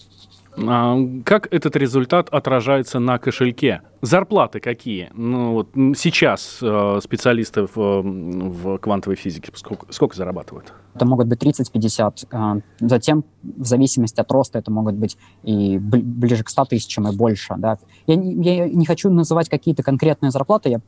А 0.59 0.97
как 1.25 1.53
этот 1.53 1.77
результат 1.77 2.29
отражается 2.31 2.99
на 2.99 3.19
кошельке? 3.19 3.83
Зарплаты 4.01 4.61
какие? 4.61 5.11
Ну, 5.15 5.53
вот 5.53 5.71
сейчас 5.97 6.59
э, 6.63 6.99
специалисты 7.03 7.67
в, 7.67 8.03
в 8.03 8.79
квантовой 8.79 9.17
физике 9.17 9.51
сколько, 9.55 9.93
сколько 9.93 10.17
зарабатывают? 10.17 10.73
Это 10.95 11.05
могут 11.05 11.27
быть 11.27 11.43
30-50. 11.43 12.29
А, 12.31 12.59
затем, 12.81 13.25
в 13.43 13.65
зависимости 13.65 14.21
от 14.21 14.31
роста, 14.31 14.59
это 14.59 14.71
могут 14.71 14.95
быть 14.95 15.19
и 15.43 15.79
ближе 15.79 16.45
к 16.45 16.49
100 16.49 16.65
тысячам 16.67 17.09
и 17.09 17.17
больше. 17.17 17.55
Да. 17.59 17.79
Я, 18.07 18.15
я 18.15 18.69
не 18.69 18.87
хочу 18.87 19.11
называть 19.11 19.49
какие-то 19.49 19.83
конкретные 19.83 20.31
зарплаты, 20.31 20.71
я 20.71 20.81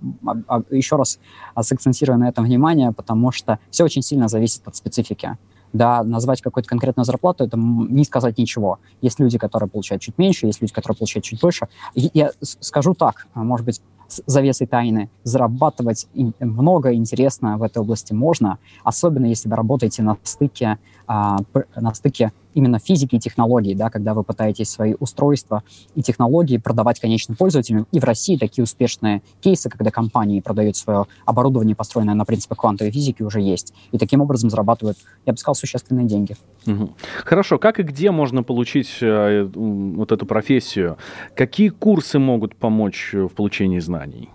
а, 0.46 0.62
еще 0.70 0.96
раз 0.96 1.18
сакцентирую 1.60 2.18
на 2.18 2.28
этом 2.28 2.44
внимание, 2.44 2.92
потому 2.92 3.32
что 3.32 3.58
все 3.70 3.84
очень 3.84 4.02
сильно 4.02 4.28
зависит 4.28 4.66
от 4.66 4.76
специфики 4.76 5.36
да, 5.72 6.02
назвать 6.02 6.42
какую-то 6.42 6.68
конкретную 6.68 7.04
зарплату, 7.04 7.44
это 7.44 7.56
не 7.56 8.04
сказать 8.04 8.38
ничего. 8.38 8.78
Есть 9.00 9.20
люди, 9.20 9.38
которые 9.38 9.68
получают 9.68 10.02
чуть 10.02 10.18
меньше, 10.18 10.46
есть 10.46 10.60
люди, 10.60 10.72
которые 10.72 10.96
получают 10.96 11.24
чуть 11.24 11.40
больше. 11.40 11.68
Я 11.94 12.30
скажу 12.40 12.94
так, 12.94 13.26
а, 13.34 13.42
может 13.42 13.66
быть, 13.66 13.80
с 14.08 14.22
завесой 14.26 14.66
тайны, 14.66 15.10
зарабатывать 15.22 16.08
много 16.40 16.94
интересно 16.94 17.58
в 17.58 17.62
этой 17.62 17.78
области 17.78 18.14
можно, 18.14 18.58
особенно 18.82 19.26
если 19.26 19.48
вы 19.50 19.56
работаете 19.56 20.02
на 20.02 20.16
стыке, 20.22 20.78
а, 21.06 21.38
на 21.76 21.94
стыке 21.94 22.32
именно 22.58 22.80
физики 22.80 23.14
и 23.14 23.18
технологий, 23.20 23.74
да, 23.76 23.88
когда 23.88 24.14
вы 24.14 24.24
пытаетесь 24.24 24.68
свои 24.68 24.94
устройства 24.98 25.62
и 25.94 26.02
технологии 26.02 26.58
продавать 26.58 26.98
конечным 26.98 27.36
пользователям. 27.36 27.86
И 27.92 28.00
в 28.00 28.04
России 28.04 28.36
такие 28.36 28.64
успешные 28.64 29.22
кейсы, 29.40 29.70
когда 29.70 29.92
компании 29.92 30.40
продают 30.40 30.76
свое 30.76 31.06
оборудование, 31.24 31.76
построенное 31.76 32.14
на 32.14 32.24
принципах 32.24 32.58
квантовой 32.58 32.90
физики, 32.90 33.22
уже 33.22 33.40
есть. 33.40 33.72
И 33.92 33.98
таким 33.98 34.20
образом 34.20 34.50
зарабатывают, 34.50 34.98
я 35.24 35.32
бы 35.32 35.38
сказал, 35.38 35.54
существенные 35.54 36.06
деньги. 36.06 36.36
Угу. 36.66 36.94
Хорошо, 37.24 37.58
как 37.58 37.78
и 37.78 37.84
где 37.84 38.10
можно 38.10 38.42
получить 38.42 38.98
э, 39.00 39.48
вот 39.54 40.10
эту 40.10 40.26
профессию? 40.26 40.98
Какие 41.36 41.68
курсы 41.68 42.18
могут 42.18 42.56
помочь 42.56 43.10
в 43.12 43.28
получении 43.28 43.78
знаний? 43.78 44.30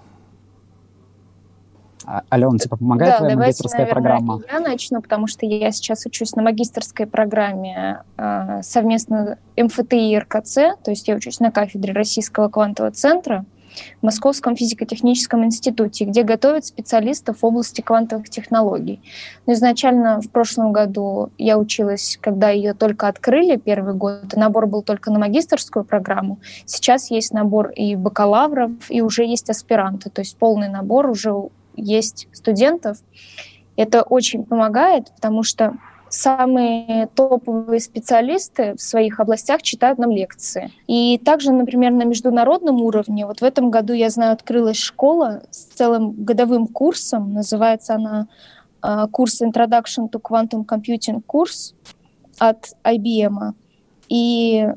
А, 2.05 2.23
Алена, 2.29 2.57
типа 2.57 2.77
помогает 2.77 3.13
да, 3.13 3.17
твоя 3.19 3.33
давайте, 3.33 3.47
магистрская 3.47 3.85
наверное, 3.85 4.01
программа? 4.01 4.41
Я 4.51 4.59
начну, 4.59 5.01
потому 5.01 5.27
что 5.27 5.45
я 5.45 5.71
сейчас 5.71 6.05
учусь 6.05 6.35
на 6.35 6.43
магистрской 6.43 7.05
программе 7.05 8.03
э, 8.17 8.61
совместно 8.63 9.37
МФТИ 9.57 10.11
и 10.11 10.17
РКЦ, 10.17 10.55
то 10.83 10.89
есть 10.91 11.07
я 11.07 11.15
учусь 11.15 11.39
на 11.39 11.51
кафедре 11.51 11.93
Российского 11.93 12.49
квантового 12.49 12.91
центра 12.91 13.45
в 14.01 14.05
Московском 14.05 14.55
физико-техническом 14.55 15.45
институте, 15.45 16.05
где 16.05 16.23
готовят 16.23 16.65
специалистов 16.65 17.41
в 17.41 17.45
области 17.45 17.81
квантовых 17.81 18.29
технологий. 18.29 19.01
Но 19.45 19.53
изначально 19.53 20.21
в 20.21 20.29
прошлом 20.29 20.71
году 20.71 21.31
я 21.37 21.57
училась, 21.57 22.17
когда 22.21 22.49
ее 22.49 22.73
только 22.73 23.07
открыли 23.07 23.57
первый 23.57 23.93
год, 23.93 24.35
набор 24.35 24.67
был 24.67 24.83
только 24.83 25.11
на 25.11 25.19
магистрскую 25.19 25.85
программу. 25.85 26.39
Сейчас 26.65 27.11
есть 27.11 27.33
набор 27.33 27.69
и 27.69 27.95
бакалавров, 27.95 28.71
и 28.89 29.01
уже 29.01 29.25
есть 29.25 29.49
аспиранты, 29.49 30.09
то 30.09 30.21
есть 30.21 30.37
полный 30.37 30.69
набор 30.69 31.09
уже 31.09 31.33
есть 31.75 32.27
студентов. 32.33 32.97
Это 33.75 34.03
очень 34.03 34.43
помогает, 34.43 35.11
потому 35.15 35.43
что 35.43 35.75
самые 36.13 37.07
топовые 37.15 37.79
специалисты 37.79 38.75
в 38.75 38.81
своих 38.81 39.19
областях 39.19 39.63
читают 39.63 39.97
нам 39.97 40.11
лекции. 40.11 40.71
И 40.87 41.17
также, 41.17 41.51
например, 41.51 41.91
на 41.91 42.03
международном 42.03 42.81
уровне, 42.81 43.25
вот 43.25 43.41
в 43.41 43.43
этом 43.43 43.71
году, 43.71 43.93
я 43.93 44.09
знаю, 44.09 44.33
открылась 44.33 44.77
школа 44.77 45.41
с 45.49 45.63
целым 45.63 46.11
годовым 46.23 46.67
курсом, 46.67 47.33
называется 47.33 47.95
она 47.95 48.27
uh, 48.83 49.09
курс 49.09 49.41
Introduction 49.41 50.09
to 50.09 50.21
Quantum 50.21 50.65
Computing 50.65 51.21
курс 51.25 51.73
от 52.37 52.73
IBM. 52.83 53.53
И 54.09 54.67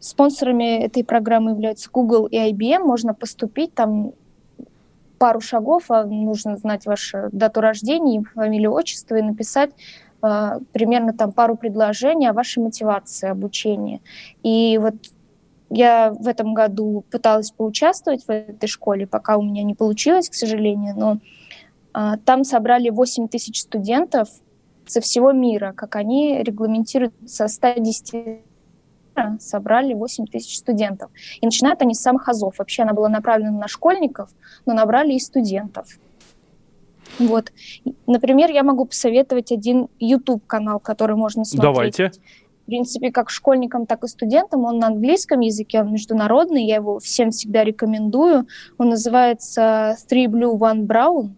спонсорами 0.00 0.84
этой 0.84 1.02
программы 1.02 1.52
являются 1.52 1.88
Google 1.90 2.26
и 2.26 2.36
IBM. 2.36 2.80
Можно 2.80 3.14
поступить, 3.14 3.74
там 3.74 4.12
пару 5.18 5.40
шагов, 5.40 5.90
а 5.90 6.04
нужно 6.04 6.56
знать 6.56 6.86
вашу 6.86 7.28
дату 7.32 7.60
рождения, 7.60 8.22
фамилию, 8.34 8.72
отчество 8.72 9.16
и 9.16 9.22
написать 9.22 9.70
э, 10.22 10.58
примерно 10.72 11.12
там 11.12 11.32
пару 11.32 11.56
предложений 11.56 12.28
о 12.28 12.32
вашей 12.32 12.62
мотивации 12.62 13.28
обучения. 13.28 14.00
И 14.42 14.78
вот 14.80 14.94
я 15.70 16.12
в 16.12 16.26
этом 16.26 16.54
году 16.54 17.04
пыталась 17.10 17.50
поучаствовать 17.50 18.24
в 18.24 18.30
этой 18.30 18.68
школе, 18.68 19.06
пока 19.06 19.36
у 19.36 19.42
меня 19.42 19.62
не 19.62 19.74
получилось, 19.74 20.30
к 20.30 20.34
сожалению, 20.34 20.94
но 20.96 21.18
э, 21.94 22.18
там 22.24 22.44
собрали 22.44 22.90
8 22.90 23.28
тысяч 23.28 23.62
студентов 23.62 24.28
со 24.86 25.00
всего 25.00 25.32
мира, 25.32 25.72
как 25.76 25.96
они 25.96 26.42
регламентируют 26.42 27.14
со 27.26 27.48
110 27.48 28.40
собрали 29.40 29.94
8 29.94 30.26
тысяч 30.26 30.58
студентов. 30.58 31.10
И 31.40 31.46
начинают 31.46 31.82
они 31.82 31.94
с 31.94 32.00
самых 32.00 32.28
азов. 32.28 32.58
Вообще 32.58 32.82
она 32.82 32.92
была 32.92 33.08
направлена 33.08 33.58
на 33.58 33.68
школьников, 33.68 34.30
но 34.66 34.74
набрали 34.74 35.14
и 35.14 35.18
студентов. 35.18 35.98
Вот. 37.18 37.52
Например, 38.06 38.50
я 38.50 38.62
могу 38.62 38.84
посоветовать 38.84 39.52
один 39.52 39.88
YouTube-канал, 39.98 40.80
который 40.80 41.16
можно 41.16 41.44
смотреть. 41.44 41.74
Давайте. 41.74 42.12
В 42.62 42.66
принципе, 42.66 43.10
как 43.10 43.30
школьникам, 43.30 43.86
так 43.86 44.04
и 44.04 44.08
студентам. 44.08 44.64
Он 44.64 44.78
на 44.78 44.88
английском 44.88 45.40
языке, 45.40 45.80
он 45.80 45.92
международный, 45.92 46.66
я 46.66 46.76
его 46.76 46.98
всем 46.98 47.30
всегда 47.30 47.64
рекомендую. 47.64 48.46
Он 48.76 48.90
называется 48.90 49.96
Three 50.10 50.26
Blue, 50.26 50.58
One 50.58 50.86
Brown. 50.86 51.30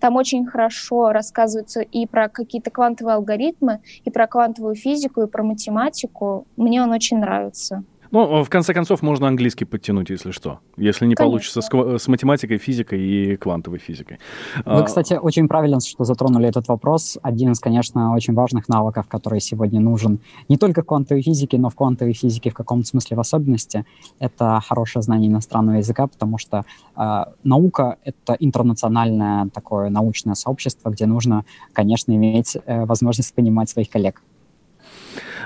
Там 0.00 0.16
очень 0.16 0.46
хорошо 0.46 1.12
рассказывается 1.12 1.80
и 1.80 2.06
про 2.06 2.28
какие-то 2.28 2.70
квантовые 2.70 3.14
алгоритмы, 3.14 3.80
и 4.04 4.10
про 4.10 4.26
квантовую 4.26 4.74
физику, 4.74 5.22
и 5.22 5.26
про 5.26 5.42
математику. 5.42 6.46
Мне 6.56 6.82
он 6.82 6.92
очень 6.92 7.18
нравится. 7.18 7.84
Ну, 8.16 8.42
в 8.42 8.48
конце 8.48 8.72
концов, 8.72 9.02
можно 9.02 9.28
английский 9.28 9.66
подтянуть, 9.66 10.08
если 10.08 10.30
что. 10.30 10.60
Если 10.78 11.06
не 11.06 11.14
Конечно. 11.14 11.24
получится 11.24 11.60
с, 11.60 12.02
с 12.02 12.08
математикой, 12.08 12.56
физикой 12.56 12.98
и 12.98 13.36
квантовой 13.36 13.78
физикой. 13.78 14.18
Вы, 14.64 14.80
а, 14.80 14.82
кстати, 14.84 15.18
очень 15.20 15.48
правильно, 15.48 15.80
что 15.80 16.04
затронули 16.04 16.48
этот 16.48 16.66
вопрос. 16.68 17.18
Один 17.20 17.52
из, 17.52 17.60
конечно, 17.60 18.14
очень 18.14 18.32
важных 18.32 18.70
навыков, 18.70 19.04
который 19.06 19.40
сегодня 19.40 19.80
нужен 19.80 20.18
не 20.48 20.56
только 20.56 20.80
в 20.80 20.86
квантовой 20.86 21.22
физике, 21.22 21.58
но 21.58 21.68
в 21.68 21.74
квантовой 21.74 22.14
физике 22.14 22.48
в 22.48 22.54
каком-то 22.54 22.86
смысле 22.86 23.18
в 23.18 23.20
особенности, 23.20 23.84
это 24.18 24.62
хорошее 24.66 25.02
знание 25.02 25.30
иностранного 25.30 25.76
языка, 25.76 26.06
потому 26.06 26.38
что 26.38 26.64
э, 26.96 27.24
наука— 27.44 27.98
это 28.04 28.34
интернациональное 28.40 29.50
такое 29.52 29.90
научное 29.90 30.34
сообщество, 30.34 30.88
где 30.88 31.04
нужно, 31.04 31.44
конечно, 31.74 32.12
иметь 32.12 32.56
э, 32.64 32.86
возможность 32.86 33.34
понимать 33.34 33.68
своих 33.68 33.90
коллег. 33.90 34.22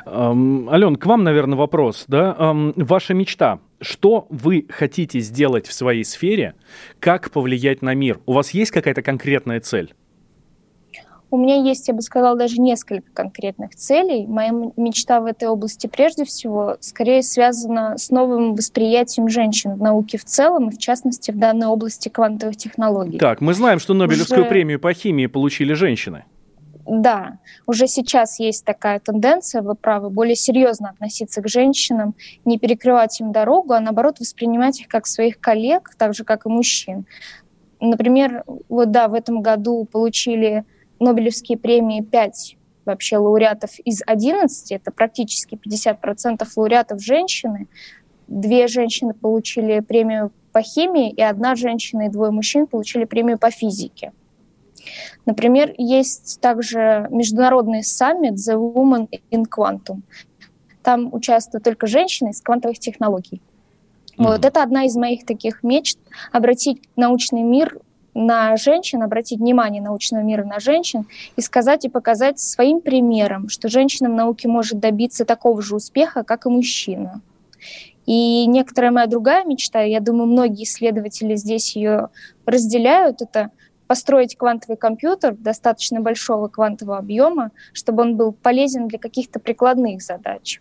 Ален, 0.07 0.97
к 0.97 1.07
вам, 1.07 1.25
наверное, 1.25 1.59
вопрос. 1.59 2.05
Да? 2.09 2.37
Ваша 2.77 3.15
мечта. 3.15 3.61
Что 3.81 4.27
вы 4.29 4.67
хотите 4.69 5.21
сделать 5.21 5.67
в 5.67 5.73
своей 5.73 6.05
сфере? 6.05 6.55
Как 6.99 7.31
повлиять 7.31 7.83
на 7.83 7.95
мир? 7.95 8.21
У 8.27 8.33
вас 8.33 8.51
есть 8.51 8.71
какая-то 8.71 9.03
конкретная 9.03 9.61
цель? 9.61 9.95
У 11.33 11.37
меня 11.37 11.63
есть, 11.63 11.87
я 11.87 11.95
бы 11.95 12.03
сказала, 12.03 12.37
даже 12.37 12.61
несколько 12.61 13.09
конкретных 13.13 13.77
целей. 13.77 14.27
Моя 14.27 14.51
мечта 14.77 15.21
в 15.21 15.27
этой 15.27 15.49
области 15.49 15.87
прежде 15.87 16.25
всего 16.25 16.77
скорее 16.81 17.23
связана 17.23 17.97
с 17.97 18.11
новым 18.11 18.57
восприятием 18.57 19.29
женщин 19.29 19.75
в 19.75 19.81
науке 19.81 20.19
в 20.19 20.25
целом, 20.25 20.71
и 20.71 20.75
в 20.75 20.79
частности 20.79 21.31
в 21.31 21.39
данной 21.39 21.69
области 21.69 22.09
квантовых 22.09 22.57
технологий. 22.57 23.19
Так, 23.19 23.41
мы 23.41 23.55
знаем, 23.55 23.79
что 23.79 23.95
Нобелевскую 23.95 24.41
Уже... 24.41 24.51
премию 24.51 24.81
по 24.81 24.93
химии 24.93 25.27
получили 25.27 25.73
женщины 25.75 26.25
да, 26.93 27.39
уже 27.69 27.87
сейчас 27.87 28.41
есть 28.41 28.65
такая 28.65 28.99
тенденция, 28.99 29.63
вы 29.63 29.77
правы, 29.77 30.11
более 30.11 30.35
серьезно 30.35 30.91
относиться 30.91 31.41
к 31.41 31.47
женщинам, 31.47 32.17
не 32.45 32.59
перекрывать 32.59 33.21
им 33.21 33.31
дорогу, 33.31 33.75
а 33.75 33.81
наоборот 33.81 34.19
воспринимать 34.19 34.81
их 34.81 34.89
как 34.89 35.07
своих 35.07 35.39
коллег, 35.39 35.95
так 35.97 36.15
же, 36.15 36.25
как 36.25 36.47
и 36.47 36.49
мужчин. 36.49 37.07
Например, 37.81 38.43
вот 38.69 38.91
да, 38.91 39.07
в 39.07 39.15
этом 39.15 39.41
году 39.41 39.85
получили 39.85 40.65
Нобелевские 40.99 41.59
премии 41.59 42.01
5 42.01 42.57
вообще 42.85 43.19
лауреатов 43.19 43.79
из 43.85 44.03
11, 44.05 44.73
это 44.73 44.91
практически 44.91 45.55
50% 45.55 46.45
лауреатов 46.57 47.01
женщины. 47.01 47.69
Две 48.27 48.67
женщины 48.67 49.15
получили 49.15 49.79
премию 49.79 50.33
по 50.51 50.61
химии, 50.61 51.13
и 51.13 51.23
одна 51.23 51.55
женщина 51.55 52.07
и 52.07 52.09
двое 52.09 52.33
мужчин 52.33 52.67
получили 52.67 53.05
премию 53.05 53.39
по 53.39 53.53
физике. 53.53 54.11
Например, 55.27 55.75
есть 55.77 56.41
также 56.41 57.07
международный 57.11 57.83
саммит 57.83 58.35
The 58.35 58.55
Woman 58.57 59.09
in 59.31 59.45
Quantum. 59.45 60.03
Там 60.83 61.13
участвуют 61.13 61.65
только 61.65 61.87
женщины 61.87 62.31
из 62.31 62.41
квантовых 62.41 62.79
технологий. 62.79 63.41
Mm-hmm. 64.17 64.25
Вот 64.27 64.45
это 64.45 64.63
одна 64.63 64.85
из 64.85 64.97
моих 64.97 65.25
таких 65.27 65.63
мечт— 65.63 65.99
обратить 66.33 66.83
научный 66.97 67.43
мир 67.43 67.79
на 68.15 68.57
женщин, 68.57 69.03
обратить 69.03 69.39
внимание 69.39 69.83
научного 69.83 70.23
мира 70.23 70.45
на 70.45 70.59
женщин 70.59 71.07
и 71.37 71.41
сказать 71.41 71.85
и 71.85 71.89
показать 71.89 72.39
своим 72.39 72.81
примером, 72.81 73.49
что 73.49 73.69
женщина 73.69 74.09
в 74.09 74.15
науке 74.15 74.49
может 74.49 74.81
добиться 74.81 75.25
такого 75.25 75.63
же 75.63 75.77
успеха, 75.77 76.25
как 76.25 76.47
и 76.47 76.49
мужчина. 76.49 77.21
И 78.07 78.47
некоторая 78.47 78.91
моя 78.91 79.07
другая 79.07 79.45
мечта, 79.45 79.83
я 79.83 80.01
думаю, 80.01 80.27
многие 80.27 80.65
исследователи 80.65 81.37
здесь 81.37 81.77
ее 81.77 82.09
разделяют, 82.45 83.23
это 83.23 83.51
построить 83.91 84.37
квантовый 84.37 84.77
компьютер 84.77 85.35
достаточно 85.35 86.01
большого 86.01 86.47
квантового 86.47 86.99
объема, 86.99 87.51
чтобы 87.73 88.03
он 88.03 88.17
был 88.17 88.31
полезен 88.31 88.87
для 88.87 89.01
каких-то 89.01 89.41
прикладных 89.41 90.01
задач. 90.01 90.61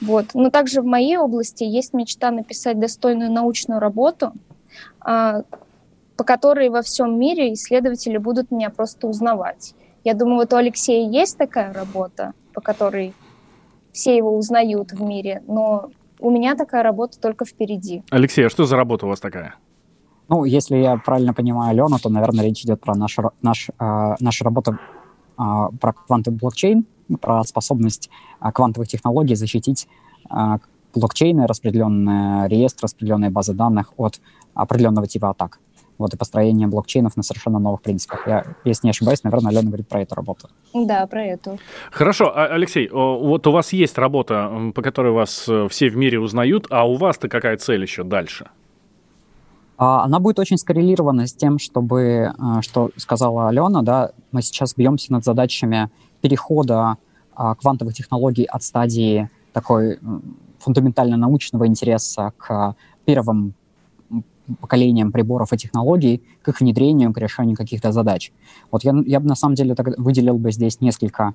Вот. 0.00 0.34
Но 0.34 0.50
также 0.50 0.82
в 0.82 0.84
моей 0.86 1.18
области 1.18 1.62
есть 1.62 1.94
мечта 1.94 2.32
написать 2.32 2.80
достойную 2.80 3.30
научную 3.30 3.78
работу, 3.78 4.32
а, 4.98 5.42
по 6.16 6.24
которой 6.24 6.68
во 6.68 6.82
всем 6.82 7.16
мире 7.16 7.52
исследователи 7.52 8.16
будут 8.16 8.50
меня 8.50 8.70
просто 8.70 9.06
узнавать. 9.06 9.76
Я 10.02 10.14
думаю, 10.14 10.38
вот 10.38 10.52
у 10.52 10.56
Алексея 10.56 11.08
есть 11.08 11.38
такая 11.38 11.72
работа, 11.72 12.32
по 12.52 12.60
которой 12.60 13.14
все 13.92 14.16
его 14.16 14.36
узнают 14.36 14.90
в 14.90 15.00
мире, 15.00 15.44
но 15.46 15.92
у 16.18 16.32
меня 16.32 16.56
такая 16.56 16.82
работа 16.82 17.20
только 17.20 17.44
впереди. 17.44 18.02
Алексей, 18.10 18.44
а 18.44 18.50
что 18.50 18.64
за 18.64 18.74
работа 18.74 19.06
у 19.06 19.10
вас 19.10 19.20
такая? 19.20 19.54
Ну, 20.30 20.44
если 20.44 20.76
я 20.76 20.96
правильно 20.96 21.34
понимаю 21.34 21.70
Алену, 21.70 21.98
то, 21.98 22.08
наверное, 22.08 22.44
речь 22.44 22.62
идет 22.62 22.80
про 22.80 22.94
наш, 22.94 23.16
наш, 23.42 23.68
э, 23.68 24.14
нашу 24.20 24.44
работу 24.44 24.78
э, 25.36 25.42
про 25.80 25.92
квантовый 25.92 26.38
блокчейн, 26.38 26.86
про 27.20 27.42
способность 27.42 28.10
э, 28.40 28.52
квантовых 28.52 28.88
технологий 28.88 29.34
защитить 29.34 29.88
э, 30.30 30.58
блокчейны, 30.94 31.48
распределенные 31.48 32.48
реестры, 32.48 32.84
распределенные 32.84 33.30
базы 33.30 33.54
данных 33.54 33.92
от 33.96 34.20
определенного 34.54 35.08
типа 35.08 35.30
атак. 35.30 35.58
Вот 35.98 36.14
и 36.14 36.16
построение 36.16 36.68
блокчейнов 36.68 37.16
на 37.16 37.24
совершенно 37.24 37.58
новых 37.58 37.82
принципах. 37.82 38.28
Я, 38.28 38.44
если 38.64 38.86
не 38.86 38.90
ошибаюсь, 38.90 39.24
наверное, 39.24 39.50
Алена 39.50 39.66
говорит 39.66 39.88
про 39.88 40.02
эту 40.02 40.14
работу. 40.14 40.48
Да, 40.72 41.08
про 41.08 41.24
эту. 41.24 41.58
Хорошо, 41.90 42.32
а, 42.32 42.46
Алексей, 42.46 42.88
вот 42.88 43.46
у 43.48 43.50
вас 43.50 43.72
есть 43.72 43.98
работа, 43.98 44.70
по 44.76 44.80
которой 44.80 45.12
вас 45.12 45.46
э, 45.48 45.66
все 45.68 45.90
в 45.90 45.96
мире 45.96 46.20
узнают, 46.20 46.68
а 46.70 46.88
у 46.88 46.94
вас-то 46.94 47.28
какая 47.28 47.56
цель 47.56 47.82
еще 47.82 48.04
дальше? 48.04 48.48
А, 49.80 50.04
она 50.04 50.20
будет 50.20 50.38
очень 50.38 50.58
скоррелирована 50.58 51.26
с 51.26 51.32
тем, 51.32 51.58
чтобы, 51.58 52.34
а, 52.38 52.60
что 52.60 52.90
сказала 52.96 53.48
Алена, 53.48 53.80
да, 53.80 54.10
мы 54.30 54.42
сейчас 54.42 54.74
бьемся 54.74 55.10
над 55.10 55.24
задачами 55.24 55.88
перехода 56.20 56.98
а, 57.34 57.54
квантовых 57.54 57.94
технологий 57.94 58.44
от 58.44 58.62
стадии 58.62 59.30
такой 59.54 59.98
фундаментально 60.58 61.16
научного 61.16 61.66
интереса 61.66 62.34
к 62.36 62.76
первым 63.06 63.54
поколениям 64.60 65.12
приборов 65.12 65.54
и 65.54 65.56
технологий, 65.56 66.22
к 66.42 66.48
их 66.48 66.60
внедрению, 66.60 67.14
к 67.14 67.18
решению 67.18 67.56
каких-то 67.56 67.90
задач. 67.90 68.32
Вот 68.70 68.84
я, 68.84 68.92
я 69.06 69.18
бы 69.18 69.28
на 69.28 69.34
самом 69.34 69.54
деле 69.54 69.74
так, 69.74 69.96
выделил 69.96 70.36
бы 70.36 70.52
здесь 70.52 70.82
несколько 70.82 71.32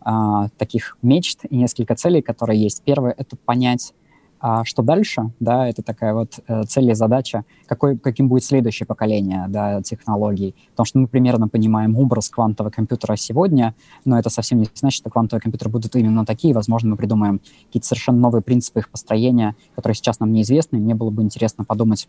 а, 0.00 0.50
таких 0.56 0.96
мечт 1.02 1.40
и 1.50 1.56
несколько 1.56 1.96
целей, 1.96 2.22
которые 2.22 2.62
есть. 2.62 2.80
Первое— 2.84 3.12
это 3.18 3.36
понять, 3.36 3.92
а 4.40 4.64
что 4.64 4.82
дальше, 4.82 5.30
да, 5.40 5.68
это 5.68 5.82
такая 5.82 6.14
вот 6.14 6.40
э, 6.46 6.62
цель 6.64 6.90
и 6.90 6.94
задача, 6.94 7.44
какой, 7.66 7.98
каким 7.98 8.28
будет 8.28 8.44
следующее 8.44 8.86
поколение 8.86 9.46
да, 9.48 9.82
технологий. 9.82 10.54
Потому 10.70 10.86
что 10.86 10.98
мы 10.98 11.08
примерно 11.08 11.48
понимаем 11.48 11.96
образ 11.96 12.28
квантового 12.28 12.70
компьютера 12.70 13.16
сегодня, 13.16 13.74
но 14.04 14.18
это 14.18 14.30
совсем 14.30 14.58
не 14.58 14.68
значит, 14.74 14.98
что 14.98 15.10
квантовые 15.10 15.42
компьютеры 15.42 15.70
будут 15.70 15.96
именно 15.96 16.24
такие. 16.24 16.54
Возможно, 16.54 16.90
мы 16.90 16.96
придумаем 16.96 17.40
какие-то 17.66 17.88
совершенно 17.88 18.18
новые 18.18 18.42
принципы 18.42 18.80
их 18.80 18.90
построения, 18.90 19.56
которые 19.74 19.96
сейчас 19.96 20.20
нам 20.20 20.32
неизвестны, 20.32 20.76
и 20.76 20.80
мне 20.80 20.94
было 20.94 21.10
бы 21.10 21.22
интересно 21.22 21.64
подумать, 21.64 22.08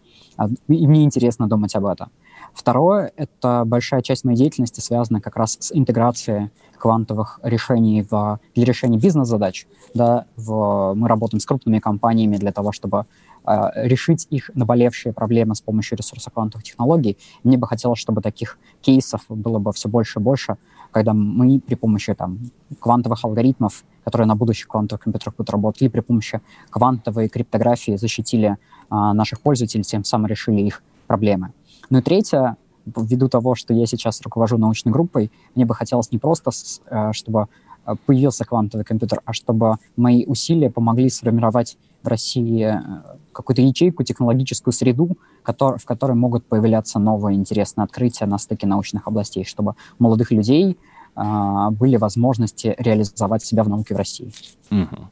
и 0.67 0.87
мне 0.87 1.03
интересно 1.03 1.47
думать 1.47 1.75
об 1.75 1.85
этом. 1.85 2.09
Второе— 2.53 3.11
это 3.15 3.63
большая 3.65 4.01
часть 4.01 4.25
моей 4.25 4.37
деятельности 4.37 4.81
связана 4.81 5.21
как 5.21 5.35
раз 5.37 5.57
с 5.59 5.71
интеграцией 5.71 6.49
квантовых 6.77 7.39
решений 7.43 8.05
в, 8.09 8.39
для 8.55 8.65
решения 8.65 8.97
бизнес-задач. 8.97 9.67
Да, 9.93 10.25
в, 10.35 10.93
мы 10.95 11.07
работаем 11.07 11.39
с 11.39 11.45
крупными 11.45 11.79
компаниями 11.79 12.37
для 12.37 12.51
того, 12.51 12.71
чтобы 12.71 13.05
э, 13.45 13.69
решить 13.75 14.27
их 14.29 14.49
наболевшие 14.55 15.13
проблемы 15.13 15.55
с 15.55 15.61
помощью 15.61 15.97
ресурса 15.97 16.31
квантовых 16.31 16.63
технологий. 16.63 17.17
Мне 17.43 17.57
бы 17.57 17.67
хотелось, 17.67 17.99
чтобы 17.99 18.21
таких 18.21 18.57
кейсов 18.81 19.21
было 19.29 19.59
бы 19.59 19.71
все 19.73 19.89
больше 19.89 20.19
и 20.19 20.23
больше, 20.23 20.57
когда 20.91 21.13
мы 21.13 21.59
при 21.59 21.75
помощи 21.75 22.13
там, 22.13 22.39
квантовых 22.79 23.23
алгоритмов, 23.23 23.83
которые 24.03 24.27
на 24.27 24.35
будущих 24.35 24.67
квантовых 24.67 25.03
компьютерах 25.03 25.35
будут 25.35 25.49
работать, 25.51 25.81
или 25.81 25.89
при 25.89 25.99
помощи 25.99 26.41
квантовой 26.69 27.29
криптографии 27.29 27.95
защитили 27.95 28.49
э, 28.49 28.55
наших 28.89 29.41
пользователей, 29.41 29.83
тем 29.83 30.03
самым 30.03 30.27
решили 30.27 30.61
их 30.61 30.81
проблемы. 31.09 31.51
Ну 31.89 31.97
и 31.97 32.01
третье, 32.01 32.55
ввиду 32.85 33.27
того, 33.27 33.55
что 33.55 33.73
я 33.73 33.85
сейчас 33.87 34.21
руковожу 34.21 34.57
научной 34.57 34.91
группой, 34.91 35.31
мне 35.55 35.65
бы 35.65 35.73
хотелось 35.73 36.11
не 36.11 36.19
просто, 36.19 36.51
э, 36.51 37.11
чтобы 37.13 37.47
э, 37.85 37.95
появился 38.05 38.45
квантовый 38.45 38.85
компьютер, 38.85 39.21
а 39.25 39.33
чтобы 39.33 39.77
мои 39.97 40.23
усилия 40.25 40.69
помогли 40.69 41.09
сформировать 41.09 41.77
в 42.03 42.07
России 42.07 42.63
э, 42.63 43.17
какую-то 43.31 43.61
ячейку, 43.63 44.03
технологическую 44.03 44.71
среду, 44.71 45.17
в 45.43 45.85
которой 45.85 46.13
могут 46.15 46.45
появляться 46.45 46.99
новые 46.99 47.35
интересные 47.35 47.85
открытия 47.85 48.27
на 48.27 48.37
стыке 48.37 48.67
научных 48.67 49.07
областей, 49.07 49.45
чтобы 49.45 49.73
молодых 49.97 50.31
людей 50.31 50.77
были 51.15 51.97
возможности 51.97 52.75
реализовать 52.77 53.43
себя 53.43 53.63
в 53.63 53.69
науке 53.69 53.93
в 53.95 53.97
России. 53.97 54.31
Угу. 54.71 55.09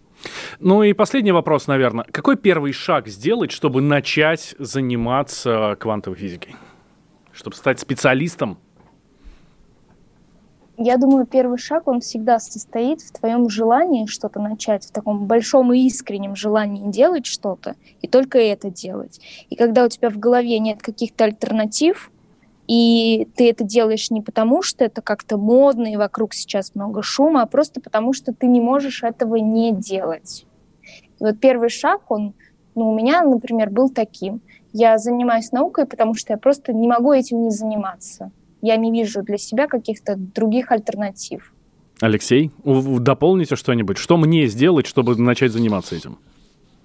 Ну 0.59 0.83
и 0.83 0.93
последний 0.93 1.31
вопрос, 1.31 1.67
наверное. 1.67 2.05
Какой 2.11 2.37
первый 2.37 2.73
шаг 2.73 3.07
сделать, 3.07 3.51
чтобы 3.51 3.81
начать 3.81 4.55
заниматься 4.57 5.77
квантовой 5.79 6.17
физикой? 6.17 6.55
чтобы 7.37 7.55
стать 7.55 7.79
специалистом? 7.79 8.57
Я 10.79 10.97
думаю, 10.97 11.25
первый 11.25 11.57
шаг, 11.57 11.87
он 11.87 12.01
всегда 12.01 12.39
состоит 12.39 13.01
в 13.01 13.11
твоем 13.11 13.49
желании 13.49 14.05
что-то 14.05 14.39
начать, 14.39 14.85
в 14.85 14.91
таком 14.91 15.25
большом 15.25 15.73
и 15.73 15.79
искреннем 15.87 16.35
желании 16.35 16.91
делать 16.91 17.25
что-то, 17.25 17.75
и 18.01 18.07
только 18.07 18.37
это 18.37 18.69
делать. 18.69 19.19
И 19.49 19.55
когда 19.55 19.85
у 19.85 19.89
тебя 19.89 20.11
в 20.11 20.19
голове 20.19 20.59
нет 20.59 20.83
каких-то 20.83 21.23
альтернатив, 21.23 22.11
и 22.67 23.27
ты 23.35 23.49
это 23.49 23.63
делаешь 23.63 24.11
не 24.11 24.21
потому, 24.21 24.61
что 24.61 24.83
это 24.83 25.01
как-то 25.01 25.37
модно 25.37 25.91
и 25.91 25.95
вокруг 25.95 26.33
сейчас 26.33 26.75
много 26.75 27.01
шума, 27.01 27.41
а 27.41 27.45
просто 27.45 27.79
потому, 27.79 28.13
что 28.13 28.33
ты 28.33 28.47
не 28.47 28.59
можешь 28.59 29.03
этого 29.03 29.37
не 29.37 29.71
делать. 29.73 30.45
И 31.19 31.23
вот 31.23 31.39
первый 31.39 31.69
шаг, 31.69 32.11
он, 32.11 32.33
ну, 32.75 32.91
у 32.91 32.95
меня, 32.95 33.23
например, 33.23 33.69
был 33.69 33.89
таким. 33.89 34.41
Я 34.73 34.97
занимаюсь 34.97 35.51
наукой, 35.51 35.85
потому 35.85 36.13
что 36.13 36.33
я 36.33 36.37
просто 36.37 36.73
не 36.73 36.87
могу 36.87 37.13
этим 37.13 37.41
не 37.43 37.51
заниматься. 37.51 38.31
Я 38.61 38.75
не 38.75 38.91
вижу 38.91 39.23
для 39.23 39.37
себя 39.37 39.67
каких-то 39.67 40.15
других 40.17 40.71
альтернатив. 40.71 41.53
Алексей, 42.01 42.51
дополните 42.63 43.55
что-нибудь. 43.55 43.97
Что 43.97 44.17
мне 44.17 44.47
сделать, 44.47 44.85
чтобы 44.85 45.15
начать 45.15 45.51
заниматься 45.51 45.95
этим? 45.95 46.19